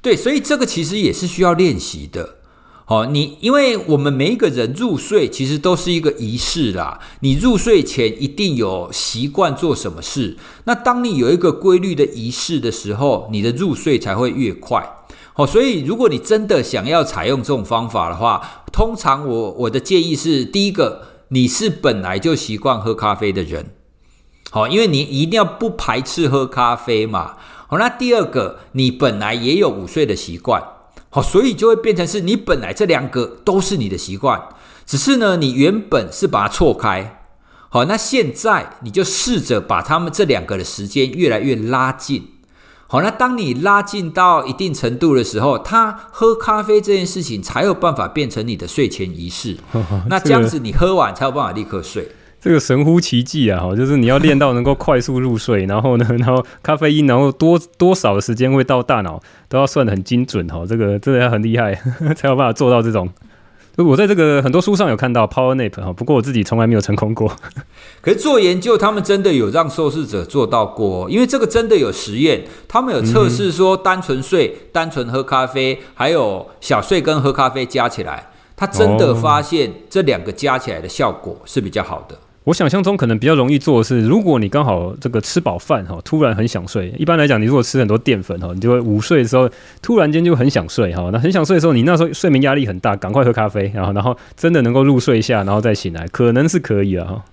[0.00, 2.36] 对，所以这个其实也是需要练习的。
[2.86, 7.00] 好，你因为我们每一个人入睡其实都是一个仪式啦。
[7.20, 14.86] 你入睡前一定有习惯做什么事，那当你有一个规律的仪式的时候，你的入睡才会越快。
[15.32, 23.70] 好，所以如果你真的想要采用这种方法的话，通常我我的建议是：第一个，你是本来就习惯喝咖啡的人，
[24.50, 27.36] 好，因为你一定要不排斥喝咖啡嘛。
[27.66, 30.62] 好，那第二个，你本来也有午睡的习惯，
[31.14, 34.48] 好，所以就会变成是你本来这两个都是你的习惯，
[34.84, 37.20] 只是呢，你原本是把它错开，
[37.68, 42.30] 好，那现在你就试着把他们这两个的时间越来越拉近。
[42.88, 49.56] 好，那当你拉近到一定程度的时候，他喝咖啡这件事情才有办法变成你的睡前仪式。
[50.10, 52.10] 那这样子，你喝完才有办法立刻睡。
[52.44, 53.58] 这个神乎其技啊！
[53.58, 59.18] 哈，就是你要练到能够快速入睡，然后呢， 然后咖啡因，然后多多少的时间会到大脑，
[59.48, 60.46] 都要算得很精准。
[60.48, 61.74] 哈，这个真的要很厉害，
[62.14, 63.08] 才有办法做到这种。
[63.78, 67.34] 我在这个很多书上有看到 Power Nap 哈，不过我自己从来没有成功过。
[68.02, 82.18] 可是做研究，他们真的有让受试者做到过，因为这个真的有实验，他们有测试说单纯睡、嗯、单纯喝咖啡，还有小睡跟喝咖啡加起来，他真的发现这两个加起来的效果是比较好的。
[82.44, 86.94] 我想象中可能比较容易做的是，如果你刚好这个吃饱饭哈，突然很想睡。
[86.98, 89.48] 一般来讲，你如果吃很多淀粉哈，你就会午睡的时候
[89.80, 91.08] 突然间就很想睡哈。
[91.10, 97.24] 那很想睡的时候，你那时候睡眠压力很大，赶快喝咖啡，然后然后真的能够入睡一下，然后再醒来，可能是可以了哈。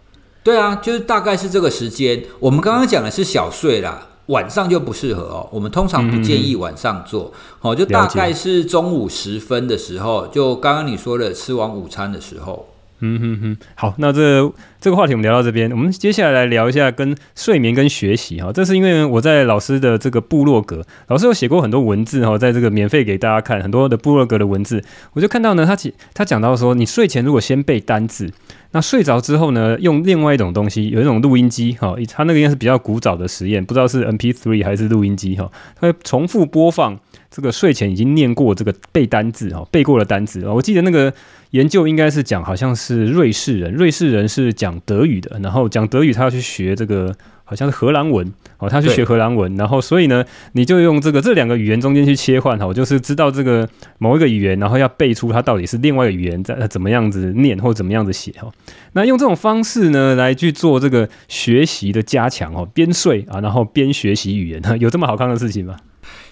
[0.44, 2.24] 对啊，就是大概是这个时间。
[2.40, 5.50] 我们刚刚讲的是小睡啦，晚上就不适合哦。
[5.52, 12.70] 我们通常不建议晚上做，好、嗯，就大概是中午时分的时候，就刚刚你说的吃完午餐的时候。
[13.02, 18.52] 嗯哼哼，好，那这这个话题我们聊到这边，我们接下来来聊一下跟睡眠跟学习哈。
[18.54, 24.84] 这是因为我在老师的这个部落格，老师有写过很多文字哈，在这个免费给大家看很多的部落格的文字，
[25.14, 25.76] 我就看到呢，他
[26.14, 28.32] 他讲到说，你睡前如果先背单字，
[28.72, 37.00] 那睡着之后呢，用另外一种东西，有一种录音机哈，它那个应该是比较古早的实验，不知道是 MP3 还是录音机哈，它会重复播放
[37.30, 41.14] 这个睡前已经念过这个背单字哈，背过的单字，我记得那个。
[41.52, 47.14] 研究应该是讲，好像是瑞士人，瑞士人是讲德语的，然后讲德语，他要去学这个，
[47.52, 48.26] 好像是荷兰文
[48.60, 50.24] 哦，他去学荷兰文，然后所以呢，
[50.54, 58.50] 你就用这个这两个语言中间去切换哈，就是知道这个某一个语言，然后要背出它到底是另外一个语言在怎么样子念或怎么样子写哈。
[58.94, 65.76] 那用这种方式呢，来去做这个学习的加强哦，边睡啊，然后边学习语言， 有这么好看的事情吗？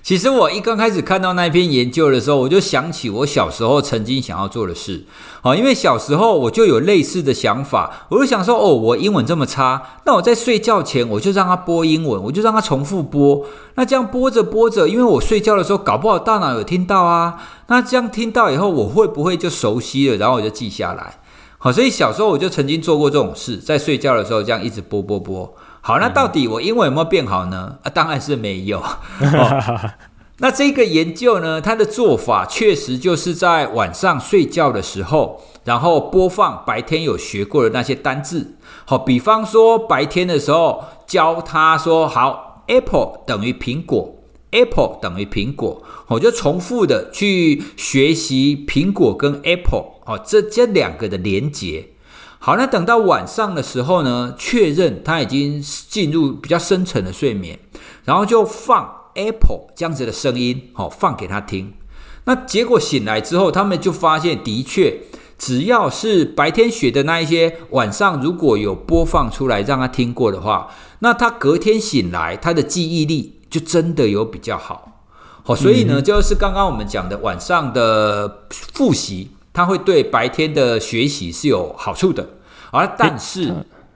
[0.10, 5.06] 其实我一刚开始看到那篇研究的时候，我就想起我小时候曾经想要做的事。
[5.44, 13.46] 好，因为小时候我就有类似的想法，我就想说，哦，我英文这么差，那我在睡觉前我就让他播英文，我就让他重复播。
[13.76, 21.20] 那这样播着播着，因为我睡觉的时候搞不好大脑有听到啊，那这样听到以后，我会不会就熟悉了，然后我就记下来？
[21.60, 25.54] 好，所以小时候我就曾经做过这种事，在睡觉的时候这样一直播播播。
[25.82, 27.78] 好，那到底我英文有没有变好呢？
[27.84, 28.80] 啊，当然是没有。
[28.80, 29.92] 哦，
[30.38, 38.56] 那这个研究呢，它的做法确实就是在晚上睡觉的时候，然后播放白天有学过的那些单字。
[38.86, 44.16] 好，比方说白天的时候教他说，好，Apple 等于苹果
[44.52, 51.90] ，Apple 等于苹果，我就重复的去学习苹果跟 Apple 哦，这这两个的连结。
[52.42, 57.60] 好，那等到晚上的时候呢，确认他已经进入比较深层的睡眠，
[58.06, 61.74] 然后就放 Apple 这样子的声音，好，放给他听。
[62.24, 65.02] 那结果醒来之后，他们就发现，的确，
[65.38, 70.70] 只要是白天学的那一些，晚上如果有播放出来让他听过的话，
[71.00, 75.04] 那他隔天醒来，他的记忆力就真的有比较好。
[75.44, 79.32] 好，所以呢，就是刚刚我们讲的晚上的复习。
[79.54, 82.30] 它会对白天的学习是有好处的，
[82.72, 83.54] 而但是，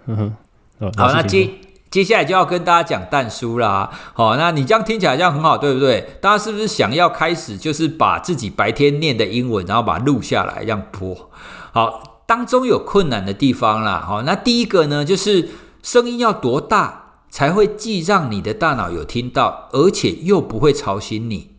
[0.08, 0.36] 嗯
[0.80, 1.50] 哼，好，那接
[1.90, 3.90] 接下来就要跟大家讲但书啦。
[4.14, 6.18] 好，那你这样听起来这样很好，对不对？
[6.20, 11.30] 大家是不是想要开始就是把自己白天念的英文，然后把它录下来，这样播？
[11.72, 14.04] 好，当中有困难的地方啦。
[14.06, 15.50] 好，那第一个呢，就是
[15.84, 21.53] 声音要多大才会既让你的大脑有听到，而且又不会吵醒你？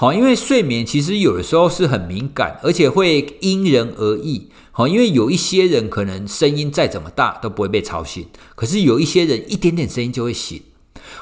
[0.00, 4.48] 好，因为睡眠其实有的时候是很敏感，而且会因人而异。
[4.70, 10.62] 好，因为有一些人可能声音再怎么大都不会被吵醒，可是有一些人一点点声音就会醒。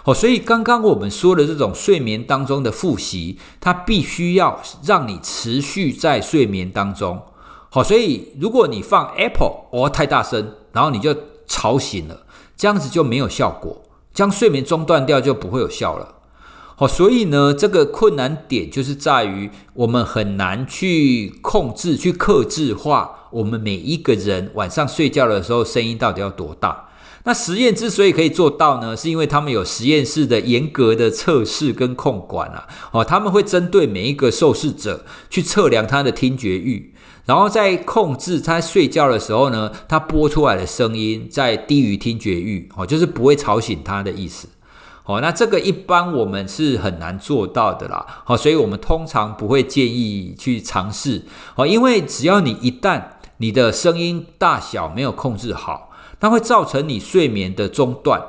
[0.02, 7.18] 好，所以刚刚我们说的这种睡眠当中的复习，它必须要让你持续在睡眠当中。
[7.70, 11.16] 好，所以如果你放 Apple 哦太大声，然后你就
[11.46, 16.15] 吵醒了，这样子就没有效果，将睡眠中断掉就不会有效了。
[16.78, 26.90] 好，所以呢，这个困难点就是在于我们很难去控制、去克制化我们每一个人晚上睡觉的时候声音到底要多大。
[27.24, 32.68] 那实验之所以可以做到呢，是因为他们有实验室的严格的测试跟控管啊。
[32.92, 36.92] 哦，他们会针对每一个受试者去测量他的听觉域，
[37.24, 44.46] 然后在控制他睡觉的时候呢，他播出来的声音在低于听觉域，哦，就是不会吵醒他的意思。
[45.06, 48.04] 哦，那这个一般我们是很难做到的啦。
[48.24, 51.22] 好，所以我们通常不会建议去尝试。
[51.54, 53.02] 哦，因为只要你一旦
[53.36, 58.20] 你的声音大小没有控制好，那会造成你睡眠的中断。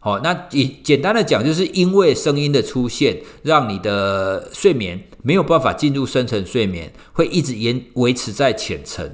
[0.00, 9.08] 好，那简简单的讲，就是因为声音的出现，让你的睡眠没有办法进入深层睡眠，会一直延维持在浅层。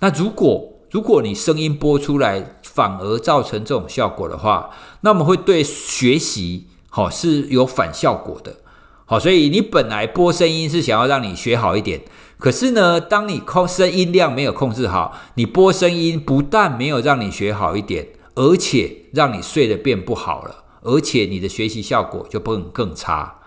[0.00, 4.70] 那如果如果你声音播出来，反而造成这种效果的话，
[5.02, 8.56] 那么会对学习好是有反效果的。
[9.04, 12.00] 好，所以你本来播声音是想要让你学好一点，
[12.38, 23.40] 可是呢，当你控声音量没有控制好，你播声音不但没有让你学好一点，而且让你睡得变不好了，而且你的学习效果就不能更差。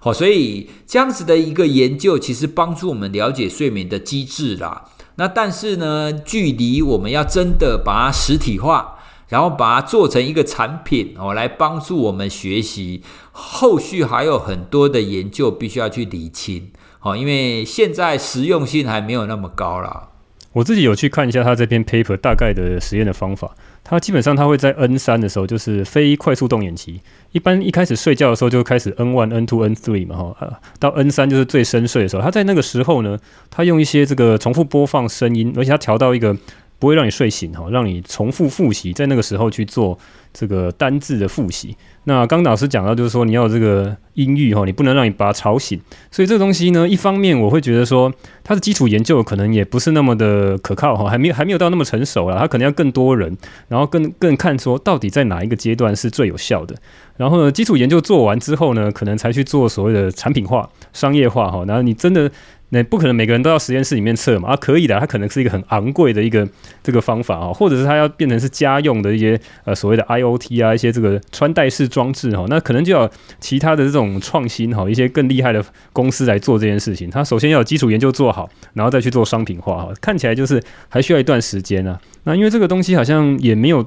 [0.00, 4.86] 好，所以这样子的一个研究，其实帮助我们了解睡眠的机制啦。
[5.18, 8.98] 那但是呢，距离我们要真的把它实体化，
[9.28, 13.02] 然后把它做成一个产品哦，来帮助我们学习，
[13.32, 20.10] 后续还有很多的研究必须要去理清哦，因为现在实用性还没有那么高啦。
[20.52, 23.50] 我自己有去看一下他这篇 paper 大概的实验的方法，
[23.88, 27.00] 它基本上它会在 N 三的时候，就是非快速动眼期，
[27.32, 33.18] 一般一开始睡觉的时候就开始 N one、N two、N three 嘛哈，到 N 三就是最深睡的时候，它在那个时候呢，
[33.50, 36.36] 它用一些这个重复播放声音，而且它调到一个。
[36.80, 39.98] 不会让你睡醒哈，让你重复复习，在那个时候去做
[40.38, 41.76] 这个单字的复习。
[42.04, 45.80] 那刚老师讲到，就是说你要有这个音域哈，你不能让你把它吵醒。
[46.12, 48.12] 所以这个东西呢，一方面我会觉得说，
[48.44, 53.36] 它的基础研究可能也不是那么的可靠哈，还没有还没有到那么成熟了，它可能要更多人，
[53.66, 56.76] 然后更更看说到底在哪一个阶段是最有效的。
[57.16, 61.64] 然后呢，基础研究做完之后呢，可能才去做所谓的产品化、商业化哈。
[61.66, 62.30] 然后你真的。
[62.70, 64.50] 那不可能每个人都要实验室里面测嘛？
[64.50, 66.46] 啊，可以的，它可能是一个很昂贵的一个
[66.82, 73.10] 这个方法啊，或者是它要变成是家用的一些呃所谓的 IoT 啊，一些这个穿戴式装置哈，那可能就要
[73.40, 77.08] 其他的这种创新哈，一些更厉害的公司来做这件事情。
[77.08, 81.98] 它首先要有基础研究做好，然后再去做商品化哈，看起来就是还需要一段时间啊。
[82.24, 83.86] 那因为这个东西好像也没有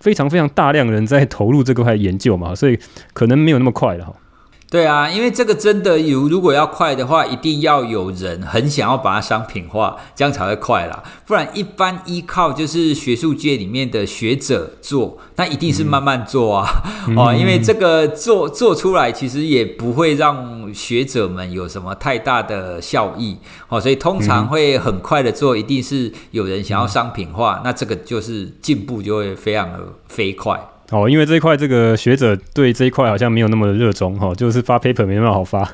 [0.00, 2.78] 非常非常大量的人在投入这块研究嘛，所以
[3.12, 4.14] 可能没有那么快了哈。
[4.68, 11.04] 对啊，因为这个真的有，如果要快的话，一定要有人很想要把它商品化，这样才会快啦。
[11.24, 16.82] 不然一般依靠就是学术界里面的学者做，那一定是慢慢做啊。
[17.06, 23.36] 嗯、哦，因为这个做做出来，其实也不会让学者们有什么太大的效益。
[23.68, 30.60] 哦，所以通常会很快的做，一定是有人想要商品化，嗯、那这个就是进步就会非常的飞快。
[30.90, 35.68] 哦，因为这一块这个学者对这一块好像没有那么的热衷哈、哦，就是发 paper 没那么好发。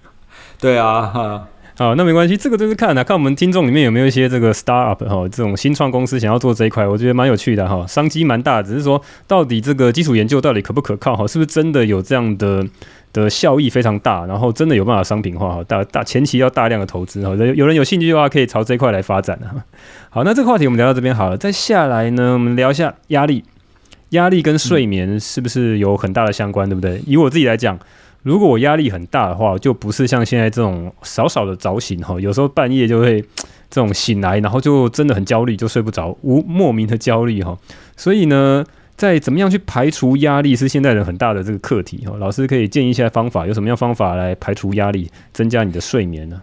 [0.60, 1.48] 对啊，哈，
[1.78, 12.62] 好，那没关系，这个就是看啊，看我们听众里面有没有一些这个 startup 哈、哦，这种新创公司想要做这一块，我觉得蛮有趣的哈、哦，商机蛮大，只是说到底这个基础研究到底可不可靠哈，是不是真的有这样的
[13.14, 19.64] 的效益非常大，然后真的有办法商品化哈，大大前期要大量的投资哈，有人有兴趣的话可以朝这一块来发展哈。
[20.10, 23.42] 好，那这个话题我们聊到这边好了，再下来呢，我们聊一下压力。
[24.10, 27.00] 压力跟睡眠是不是有很大的相关，对不对？
[27.06, 27.78] 以我自己来讲，
[28.22, 33.20] 如果我压力很大的话，就不是像现在这种少少的早醒哈，有时候半夜就会
[33.70, 37.56] 这种醒来，然后就真的很焦虑，就睡不着，无莫名的焦虑哈。
[37.96, 38.64] 所以呢，
[38.96, 42.14] 在怎么样去排除压力是现代人很大的这个课题哈。
[42.18, 46.42] 老师可以建议一下方法，有什么样方法来排除压力，增加你的睡眠呢？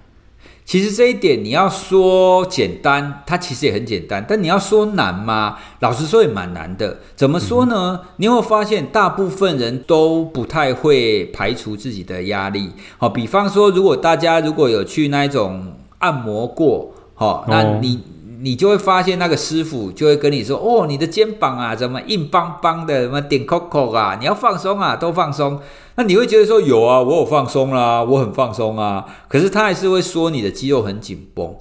[0.67, 5.57] 其实这一点你要说简单，它其实也很简单；但你要说难吗？
[5.79, 6.99] 老实说也蛮难的。
[7.15, 8.01] 怎么说呢？
[8.03, 12.71] 嗯、你会发现大部分人都不太会排除自己的压力。
[12.97, 17.95] 好，比方说，如果大家如果有去那一种按摩过，好，那你。
[17.95, 23.03] 哦你就会发现那个师傅就会跟你说：“哦，你的肩膀啊，怎么硬邦邦的？
[23.03, 24.17] 什么点扣扣啊？
[24.19, 25.59] 你要放松啊，都放松。”
[25.95, 31.55] 那你会觉得说：“有啊，我有放松啦，我很放松啊。”可是他还是会说你的肌肉很紧绷。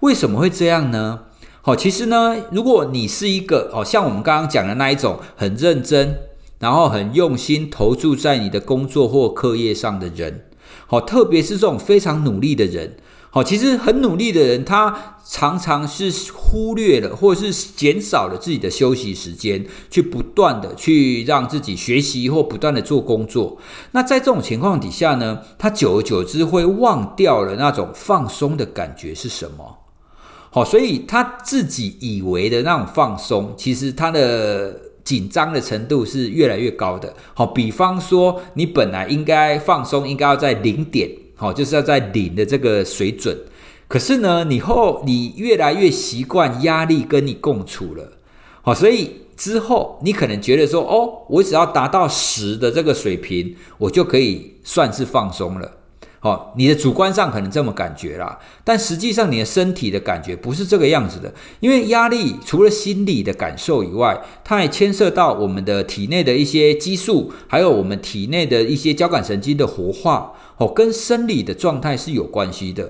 [0.00, 1.20] 为什么会这样呢？
[1.60, 6.18] 好，其实呢，如果你是一个哦，像我们刚刚讲的那一种很认真，
[6.58, 10.44] 然后很用心投注在你的工作或课业上的人，
[10.86, 12.96] 好，特别是这种非常努力的人。
[13.34, 23.56] 好，其实很努力的人，他常常是忽略了，或者是减少了自己的休息时间，去不断的去让自己学习或不断的做工作。
[23.92, 29.78] 那在这种情况底下呢，他久而久之会忘掉了那种放松的感觉是什么。
[30.50, 37.14] 好，所以他自己以为的那种放松，其实他的紧张的程度是越来越高的。
[37.32, 41.10] 好，比方说，你本来应该放松，应该要在零点。
[41.34, 43.36] 好，就是要在零的这个水准，
[43.88, 48.12] 可是呢，你后你越来越习惯压力跟你共处了，
[48.62, 55.72] 好，所以之后你可能觉得说，哦，我只要达到十的这个水平，我就可以算是放松了。
[56.20, 70.32] 好，你的主观上可能这么感觉啦，但实际上你的身体的感觉不是这个样子的，因为压力除了心理的感受以外，它还牵涉到我们的体内的一些激素，还有我们体内的一些交感神经的活化。
[70.62, 72.88] 哦，跟生理的状态是有关系的。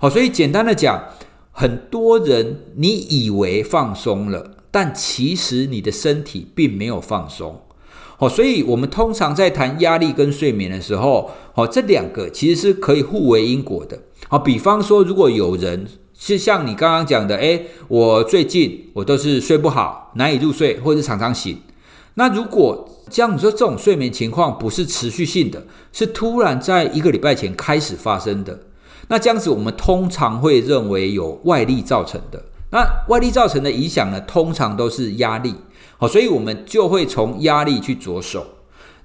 [0.00, 1.04] 好，所以简单的讲，
[1.52, 7.60] 很多人你以为放松了，但其实你的身体并没有放松。
[8.16, 13.96] 好，所以我们通常在谈压力跟睡眠的时候，好，这两个其实是可以互为因果的。
[14.28, 15.86] 好，比方说，如果有人
[16.18, 21.56] 是像你刚刚讲的，诶，我最近我都是睡不好，难以入睡，或者是常常醒。
[22.14, 28.58] 那如果这样说，这种睡眠情况不是持续性的，是突然在一个礼拜前开始发生的，
[29.08, 32.42] 那这样子我们通常会认为有外力造成的。
[32.70, 35.54] 那外力造成的影响呢，通常都是压力。
[35.98, 38.46] 好，所以我们就会从压力去着手。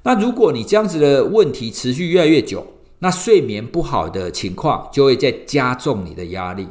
[0.03, 2.65] 那如果你这样子的问题持续越来越久，
[2.99, 6.67] 那睡眠不好的情况就会再加重你的压力。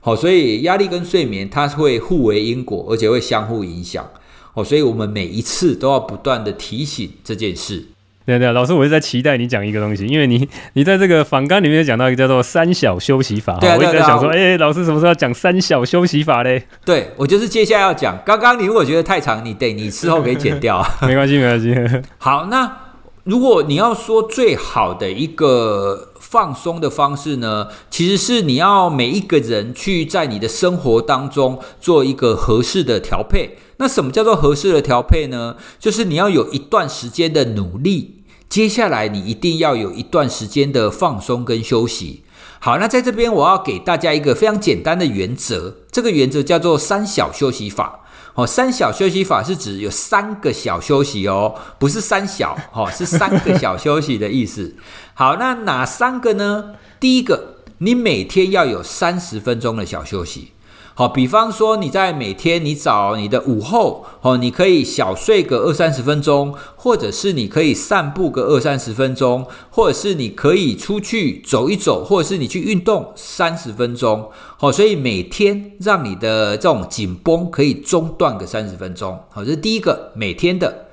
[0.00, 4.08] 好，所以压力跟睡眠它会互为因果，而且会相互影响。
[4.56, 7.84] 哦，所以我们每一次都要不断的提醒这件事。
[8.24, 13.56] 对对，老师，我是在期待你讲一个东西，因为你你在这个访纲里面讲到一个叫做“三小休息法”。
[13.60, 16.64] 对，啊，我一直在想说，哎、欸，老师什么时候要讲“三小休息法”嘞？
[16.84, 18.18] 对，我就是接下来要讲。
[18.24, 20.84] 刚刚你如果觉得太长，你得你事后可以剪掉。
[21.06, 21.72] 没关系，没关系。
[22.18, 22.78] 好，那
[23.22, 33.56] 如果你要说最好的一个放松的方式呢，其实是你要每一个人去在你的生活当中做一个合适的调配。
[33.78, 35.56] 那什么叫做合适的调配呢？
[35.78, 42.22] 就是你要有一段时间的努力，接下来你一定要有一段时间的放松跟休息。
[42.58, 48.00] 好，那在这边我要给大家一个非常简单的原则，这个原则叫做三小休息法。
[48.34, 54.74] 哦，三小休息法是指有三个小休息哦，不是三小，哦，是三个小休息的意思。
[55.14, 56.74] 好，那哪三个呢？
[57.00, 60.52] 第一个，你每天要有三十分钟的小休息。
[60.98, 74.30] 好，比方说你在每天你找你的午后，哦，你可以小睡个二三十分钟，或者是你可以散步个二三十分钟，或者是你可以出去走一走，或者是你去运动三十分钟。
[74.56, 79.20] 好，所以每天让你的这种紧绷可以中断个三十分钟。
[79.28, 80.86] 好，这是第一个每天的。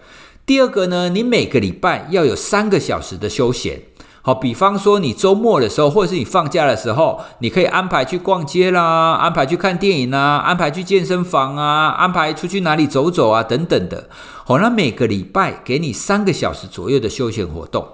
[0.45, 3.82] 第二个呢，你每个礼拜要有三个小时的休闲。
[4.26, 14.07] 好，比方说你周末的时候，或者是你放假的时候，你可以安排去逛街啦，安排去看电影啦，安排去健身房啊，安排出去哪里走走啊，等等的。
[14.45, 17.86] 好，那每个礼拜给你三个小时左右的休闲活动。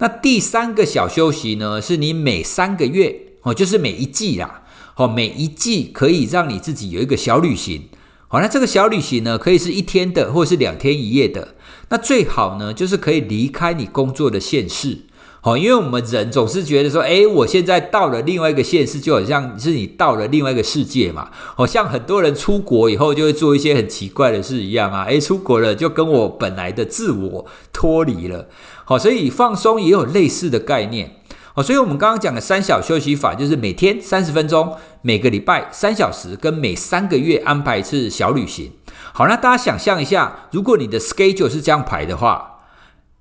[0.00, 4.60] 那第三个小休息呢，是你每三个月，哦，就是每一季啦，
[4.92, 7.88] 好，每一季可以让你自己有一个小旅行。
[8.28, 11.54] 好，那这个小旅行呢，可以是一天的，或是两天一夜的。
[11.88, 15.06] 那最好呢，就是可以离开你工作的县市。
[15.42, 21.30] 好，因为我们人总是觉得说，诶，我现在到了另外一个县市，就好像是你到了另外一个世界嘛。
[21.56, 28.48] 好像很多人出国以后就会做一些很奇怪的事一样啊，诶，出国了就跟我本来的自我脱离了。
[28.84, 31.16] 好，所以放松也有类似的概念。
[31.54, 38.72] 好，所以我们刚刚讲的三小休息法，就是每天三十分钟，每个礼拜三小时，跟每三个月安排一次小旅行。
[39.14, 42.49] 好，那大家想象一下，如果你的 schedule 是这样排的话。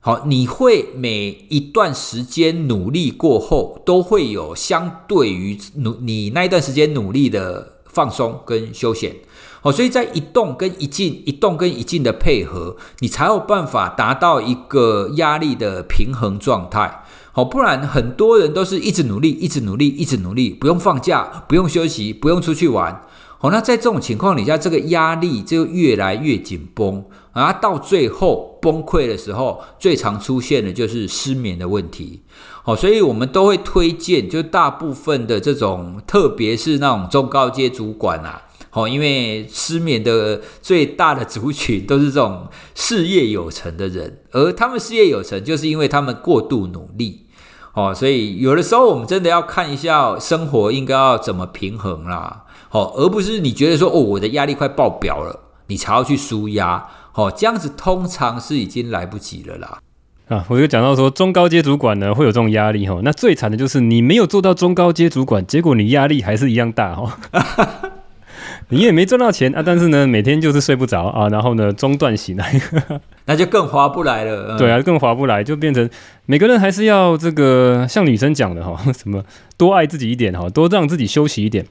[0.02, 9.18] 好，你会每一段时间努力过后，都会有相对于努你那一段时间努力的放松跟休闲。
[9.60, 17.04] 好，所以在一动跟一静、一动跟一静的配合，你才有办法达到一个压力的平衡状态。
[17.34, 23.06] 好，不然很多人都是一直努力、一直努力、一直努力，不用放假，不用休息，不用出去玩。
[23.38, 27.04] 好，那在这种情况底下，这个压力就越来越紧绷。
[27.32, 32.24] 而到最后崩溃的时候，最常出现的就是失眠的问题。
[32.64, 47.28] 好，所以我们都会推荐，就大部分的这种，特别是那种中高阶主管啊，好，因为失眠的最大的族群都是这种事业有成的人，而他们事业有成，就是因为他们过度努力。
[47.74, 52.46] 哦，所以有的时候我们真的要看一下生活应该要怎么平衡啦。
[52.68, 56.86] 好，而不是你觉得说，哦，我的压力快爆表了，你才要去舒压。
[57.20, 59.80] 哦，这样子通常是已经来不及了啦。
[60.30, 63.00] 啊，我就讲到说，中高阶主管呢会有这种压力哈。
[63.04, 67.18] 那最惨的就是你没有做到中高阶主管，结果你压力还是一样大哈。
[68.72, 72.62] 你也没赚到钱啊，但是呢，每天就是睡不着啊，然后呢，中断醒来，
[73.26, 74.50] 那就更划不来了。
[74.50, 75.90] 嗯、对啊，更划不来，就变成
[76.28, 79.24] 每个人还是要这个像女生讲的哈，什么
[79.58, 81.66] 多爱自己一点哈，多让自己休息一点。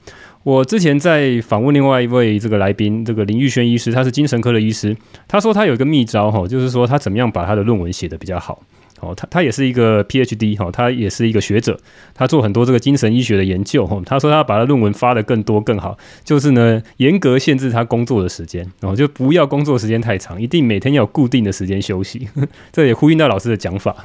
[0.49, 4.97] 我之前在访问另外一位这个来宾，这个林玉轩医师，他是精神科的医师，
[5.27, 8.59] 他说他有一个秘招哈，就是说他怎么样把他的论文写得比较好。
[8.99, 11.79] 哦，他他也是一个 PhD 哈，他也是一个学者，
[12.15, 14.01] 他做很多这个精神医学的研究哈。
[14.07, 22.27] 他说他把他论文发得更多更好，就是呢严格限制他工作的时间，然后就不要工作时间太长，一定每天要有固定的时间休息。
[22.73, 23.95] 这也呼应到老师的讲法。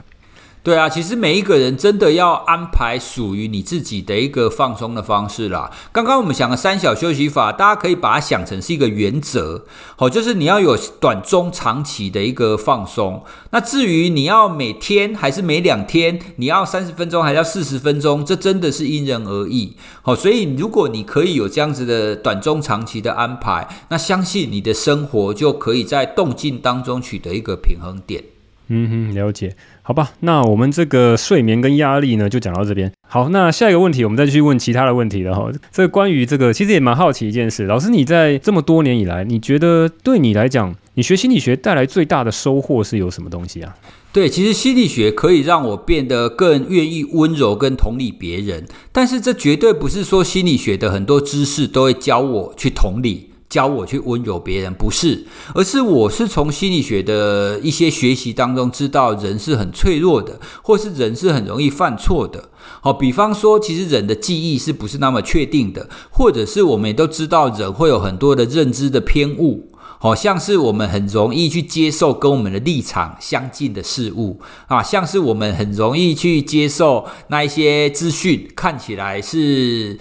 [0.65, 5.71] 对啊，其实每一个人真的要安排属于你自己的一个放松的方式啦。
[5.93, 13.23] 刚刚我们讲的三小休息法，大家可以把它想成是一个原则，好，就是你要有短中长期的一个放松。
[13.51, 19.77] 那至于你要每天还是每两天，你要三十分钟还是要四十分钟，这真的是因人而异。
[20.01, 28.25] 好，所以如果你可以有这样子的短中长期的安排，那相信你的生活就可以在动静当中取得一个平衡点。
[28.69, 29.55] 嗯哼，了解。
[29.87, 32.91] 好吧，那我们这个睡眠跟压力呢，就讲到这边。
[33.07, 35.53] 好，那下一个问题，我们再继续问其他的问题了哈。
[35.71, 37.65] 这个关于这个，其实也蛮好奇一件事。
[37.67, 43.77] 老师，你在这么多年以来，你觉得对你来讲，你学心理学带来最大的收获是有什么东西啊？
[44.11, 53.34] 对，其实心理学可以让我变得更愿意温柔跟同理别人，但是这绝对不是说心理学的很多知识都会教我去同理。
[53.55, 62.49] 教我去温柔别人，不是，而是我是从心理学的一些学习当中知道人是很脆弱的，或是人是很容易犯错的。
[62.81, 79.97] 好，比方说，其实人的记忆是不是那么确定的，或者是我们也都知道人会有很多的认知的偏误，好像是我们很容易去接受跟我们的立场相近的事物啊，像是我们很容易去接受那一些资讯看起来是。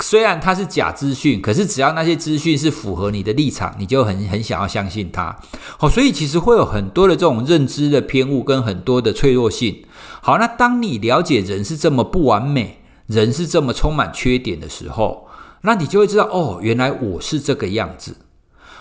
[0.00, 5.36] 虽然它是假资讯，可是只要那些资讯是符合你的立场，你就很很想要相信它。
[5.76, 9.84] 好，所以其实会有很多的这种认知的偏误跟很多的脆弱性。
[10.20, 12.78] 好，那当你了解人是这么不完美，
[13.08, 15.26] 人是这么充满缺点的时候，
[15.62, 18.18] 那你就会知道哦，原来我是这个样子。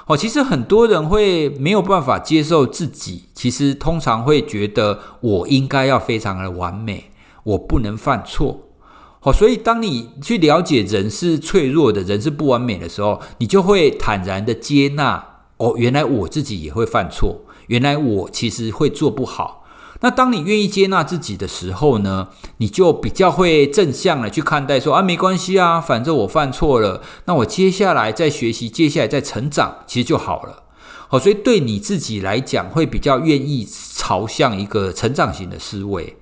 [0.05, 7.05] 哦，其实很多人会没有办法接受自己，其实通常会觉得我应该要非常的完美，
[7.43, 8.67] 我不能犯错。
[9.23, 15.23] 好，所以当你去了解人是脆弱的，人是不完美的时候，你就会坦然的接纳。
[15.57, 19.63] 哦，原来我自己也会犯错，原来我其实会做不好。
[19.99, 30.63] 那当你愿意接纳自己的时候呢，你就比较会正向的去看待说，说啊，没关系啊，反正我犯错了，那我接下来再学习，接下来再成长，其实就好了。
[31.07, 36.17] 好，所以对你自己来讲，会比较愿意朝向一个成长型的思维。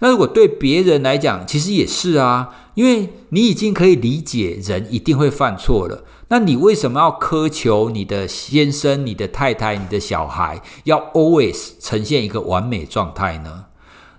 [0.00, 13.66] 那如果对别人来讲，其实也是啊，因为你已经可以理解人一定会犯错了，那你为什么要苛求你的先生、你的太太、你的小孩要 always 呈现一个完美状态呢？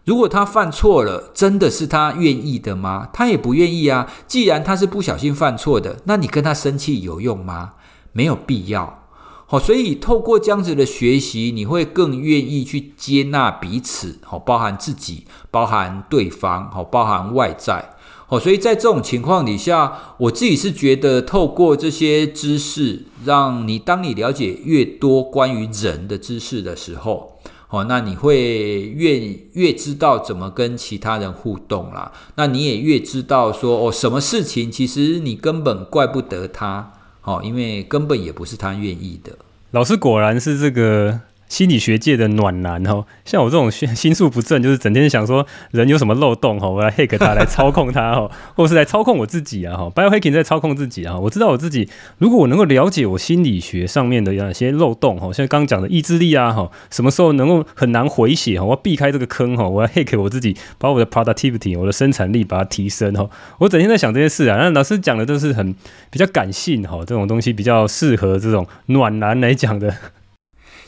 [0.05, 3.09] 如果他犯错了，真的是他愿意的吗？
[3.11, 4.07] 他也不愿意啊。
[4.28, 7.74] 既然他是不小心犯错的，那你跟他生气有用吗？
[8.11, 9.05] 没有必要。
[9.48, 17.93] 好，所以透过这样子的学习，你会更愿意去接纳彼此，好，包含自己，包含对方，好，包含外在，
[18.26, 27.38] 好，所以在这种情况底下，我自己是觉得，透过这些知识，让你当你了解越多关于人的知识的时候，
[27.68, 29.20] 好，那你会越
[29.54, 36.93] 越知道怎么跟其他人互动啦，那你也越知道说，哦，什么事情其实你根本怪不得他。
[37.26, 39.38] 哦，因为根本也不是他愿意的。
[39.71, 41.19] 老师果然是这个。
[41.48, 51.18] 心理学界的暖男哈，像我这种心心术不正，就是整天想说人有什么漏洞哈，我来 hack 他来操控他哈， 或是来操控我自己啊哈，biohacking 在操控自己啊。
[51.18, 51.88] 我知道我自己，
[52.18, 63.30] 如果我能够了解我心理学上面的有哪些漏洞哈，像刚刚讲的意志力啊哈，什么时候能够很难回血哈，我要避开这个坑哈，我要 hack 我自己，把我的 productivity 我的生产力把它提升哈。
[63.60, 65.74] 我整天在想这些事啊，那老师讲的都是很
[66.10, 69.96] 比较感性哈，这种东西比较适合这种暖男来讲的。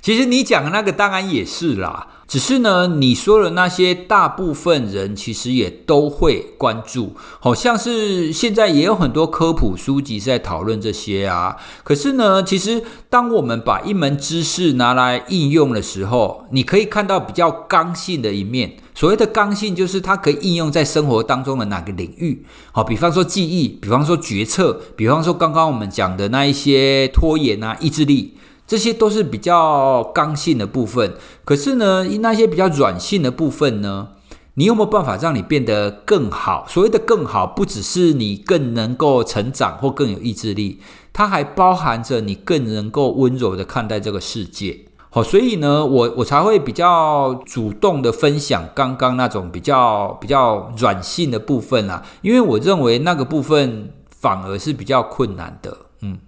[0.07, 11.57] 其实你讲的那个当然也是啦，只是呢，你说的那些大部分人其实也都会关注，好像是现在也有很多科普书籍在讨论这些啊。
[11.83, 18.77] 可是呢，其实当我们把一门知识拿来应用的时候，你可以看到比较刚性的一面。
[18.95, 22.45] 所谓的刚性，就是它可以应用在生活当中的哪个领域？
[22.71, 28.35] 好，比方说记忆，比方说决策，比方说刚刚我们讲的那一些拖延啊、意志力。
[28.67, 31.13] 这些都是比较刚性的部分，
[31.45, 34.09] 可是呢，那些比较软性的部分呢，
[34.55, 36.65] 你有没有办法让你变得更好？
[36.67, 40.81] 所谓的更好，不只是你更能够成长或更有意志力，
[41.13, 44.85] 它还包含着你更能够温柔的看待这个世界。
[45.09, 56.19] 好，所以呢，我我才会比较主动的分享刚刚那种比较比较软性的部分啊，因为我认为那个部分反而是比较困难的，嗯。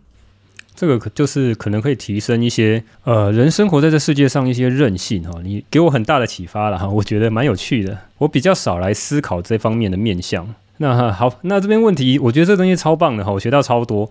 [0.79, 7.97] 这个可就是可能可以提升一些呃人生活在这世界上一些韧性哈，你给我很大的启发了哈，我觉得蛮有趣的。
[8.19, 10.55] 我比较少来思考这方面的面向。
[10.77, 14.09] 那好，那这边问题，我觉得这东西超棒的哈，我学到超多。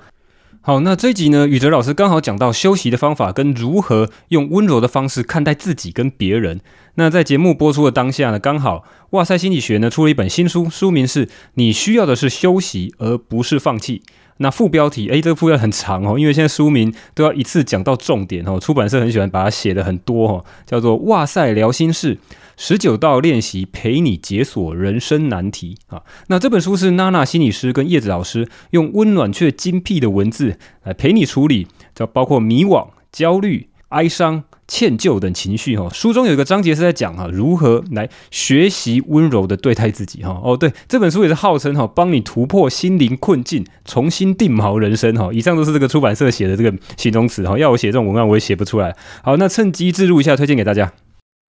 [0.60, 6.60] 好，那这一集呢，宇哲老师刚好讲到休息的方法跟如何用温柔的方式看待自己跟别人。
[6.96, 14.02] 那在节目播出的当下呢，刚好哇塞心理学呢出了一本新书，书名是你需要的是休息，而不是放弃。
[14.38, 18.58] 那副标题，诶，这个副标题很长哦，因为现在书名都要一次讲到重点哦。
[18.58, 22.18] 出版社很喜欢把它写得很多哦，叫做“哇塞聊心事，
[22.56, 26.02] 十九道练习陪你解锁人生难题”啊。
[26.28, 34.44] 那这本书是娜娜心理师跟叶子老师用温暖却精辟的文字来陪你处理，就包括迷惘、焦虑、哀伤。
[34.68, 40.38] 歉疚等情绪哈，书中有一个章节是在讲哈，如何来学习温柔的对待自己哈。
[40.44, 45.30] 哦，对，这本书也是号称哈，帮你突破心灵困境，重新定锚人生哈。
[45.32, 48.94] 以上都是这个出版社写的这个形容词哈，要我写这种文案我也写不出来。
[49.22, 50.92] 好，那趁机置入一下，推荐给大家。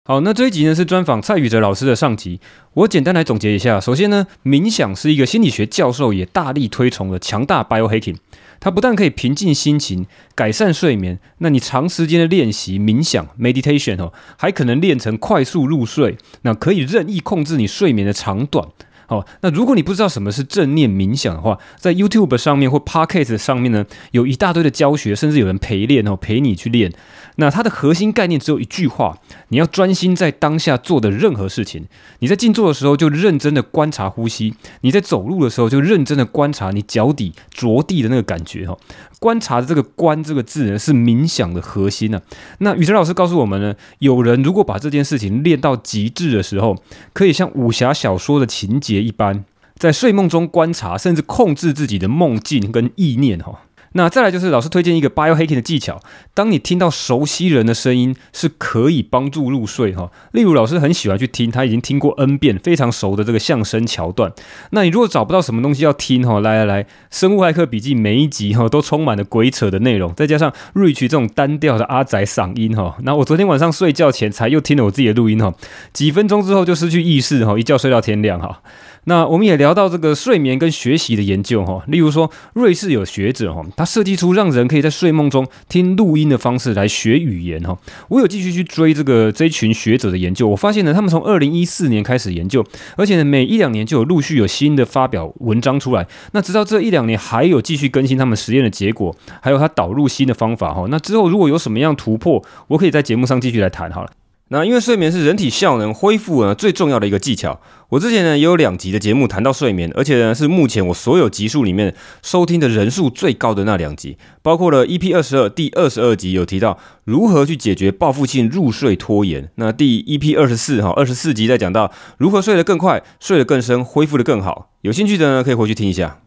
[0.06, 2.40] 好，那这一集呢是专访蔡宇哲老师的上集，
[2.74, 3.80] 我简单来总结一下。
[3.80, 8.18] 首先呢，冥想是一个心理学教授也大力推崇的强大 biohacking。
[8.60, 18.68] 它不但可以平静心情、改善睡眠，那你长时间的练习冥想 （meditation） 哦，还可能练成快速入睡，那可以任意控制你睡眠的长短。
[19.10, 26.92] 哦，那如果你不知道什么是正念冥想的话，在 YouTube 上面或 Podcast 上面呢，有一大堆的教学，甚至有人陪练哦，陪你去练。
[27.38, 29.18] 那它的核心概念只有一句话：
[29.50, 31.86] 你要专心在当下做的任何事情。
[32.20, 38.68] 你在静坐的时候就认真的观察呼吸；你在走路的时候就认真的观察你脚底着地的那个感觉。
[38.68, 38.78] 哈，
[39.20, 42.22] 观察的这个“观”这个字呢，是冥想的核心呢。
[42.60, 46.76] 那宇哲老师告诉我们呢，有人如果把这件事情练到极致的时候，
[47.14, 49.44] 可以像武侠小说的情节一般，
[49.78, 53.40] 在睡梦中观察，甚至控制自己的梦境跟意念。
[53.40, 53.62] 哈。
[53.94, 56.02] 那再来就是老师推荐一个 biohacking 的技巧，
[56.34, 60.12] 当你听到熟悉人的声音，是可以帮助入睡哈。
[60.32, 64.34] 例如老师很喜欢去听他已经听过 N 遍非常熟的这个相声桥段。
[64.72, 75.54] 那你如果找不到什么东西要听哈，来来来，生物骇客笔记每一集哈都充满了鬼扯的内容，再加上 Rich 这种单调的阿宅嗓音哈，那我昨天晚上睡觉前才又听了我自己的录音哈，
[75.94, 78.62] 几分钟之后就失去意识哈，一觉睡到天亮哈。
[79.06, 87.78] 那我们也聊到这个睡眠跟学习的研究哈，例如说瑞士有学者哈，他设计出让人可以在睡梦中听录音的方式来学语言哈。
[88.10, 92.64] 我有继续去追这个这一群学者的研究，我发现呢，他们从二零一四年开始研究，
[92.96, 96.08] 而且呢，每一两年就有陆续有新的发表文章出来。
[96.32, 100.86] 那直到这一两年还有继续更新他们实验的结果，还有他导入新的方法哈。
[100.90, 104.12] 那之后如果有什么样突破，我可以在节目上继续来谈好了。
[104.54, 107.60] 那因为睡眠是人体效能恢复呢最重要的一个技巧。
[107.90, 119.50] 我之前呢也有两集的节目谈到睡眠，而且呢是目前我所有集数里面收听的人数最高的那两集，包括了 EP 二十二第二十二集有提到如何去解决报复性入睡拖延。
[119.56, 124.70] 那第 EP 二十四哈二十四集在讲到如何睡得更快、睡得更深、恢复得更好。
[124.82, 126.23] 有兴趣的呢可以回去听一下。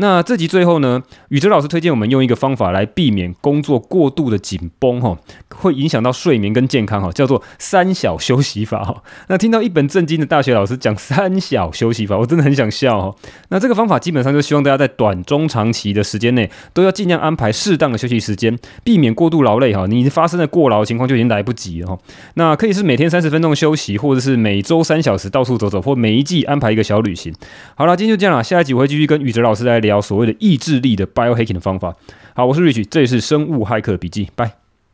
[0.00, 5.14] 那这集最后呢，宇哲老师推荐我们用一个方法来避免工作过度的紧绷哈，
[5.54, 9.02] 会影响到睡眠跟健康哈，叫做三小休息法哈。
[9.28, 13.14] 那听到一本正经的大学老师讲三小休息法，我真的很想笑哈。
[13.50, 19.86] 那这个方法基本上就希望大家在短中长期的时间内都要尽量安排适当的休息时间，避免过度劳累哈。
[19.86, 21.98] 你发生了过劳的情况就已经来不及了哈。
[22.36, 27.30] 那可以是每天三十分钟休息，或者是每周三小时到处走走，或每一季安排一个小旅行。
[27.74, 29.89] 好了，今天就这样了，下一集我会继续跟宇哲老师来聊。
[29.90, 31.94] 聊所谓的意志力的 biohacking 的方法。
[32.34, 34.59] 好，我是 Rich，这里是生物骇客笔记，拜。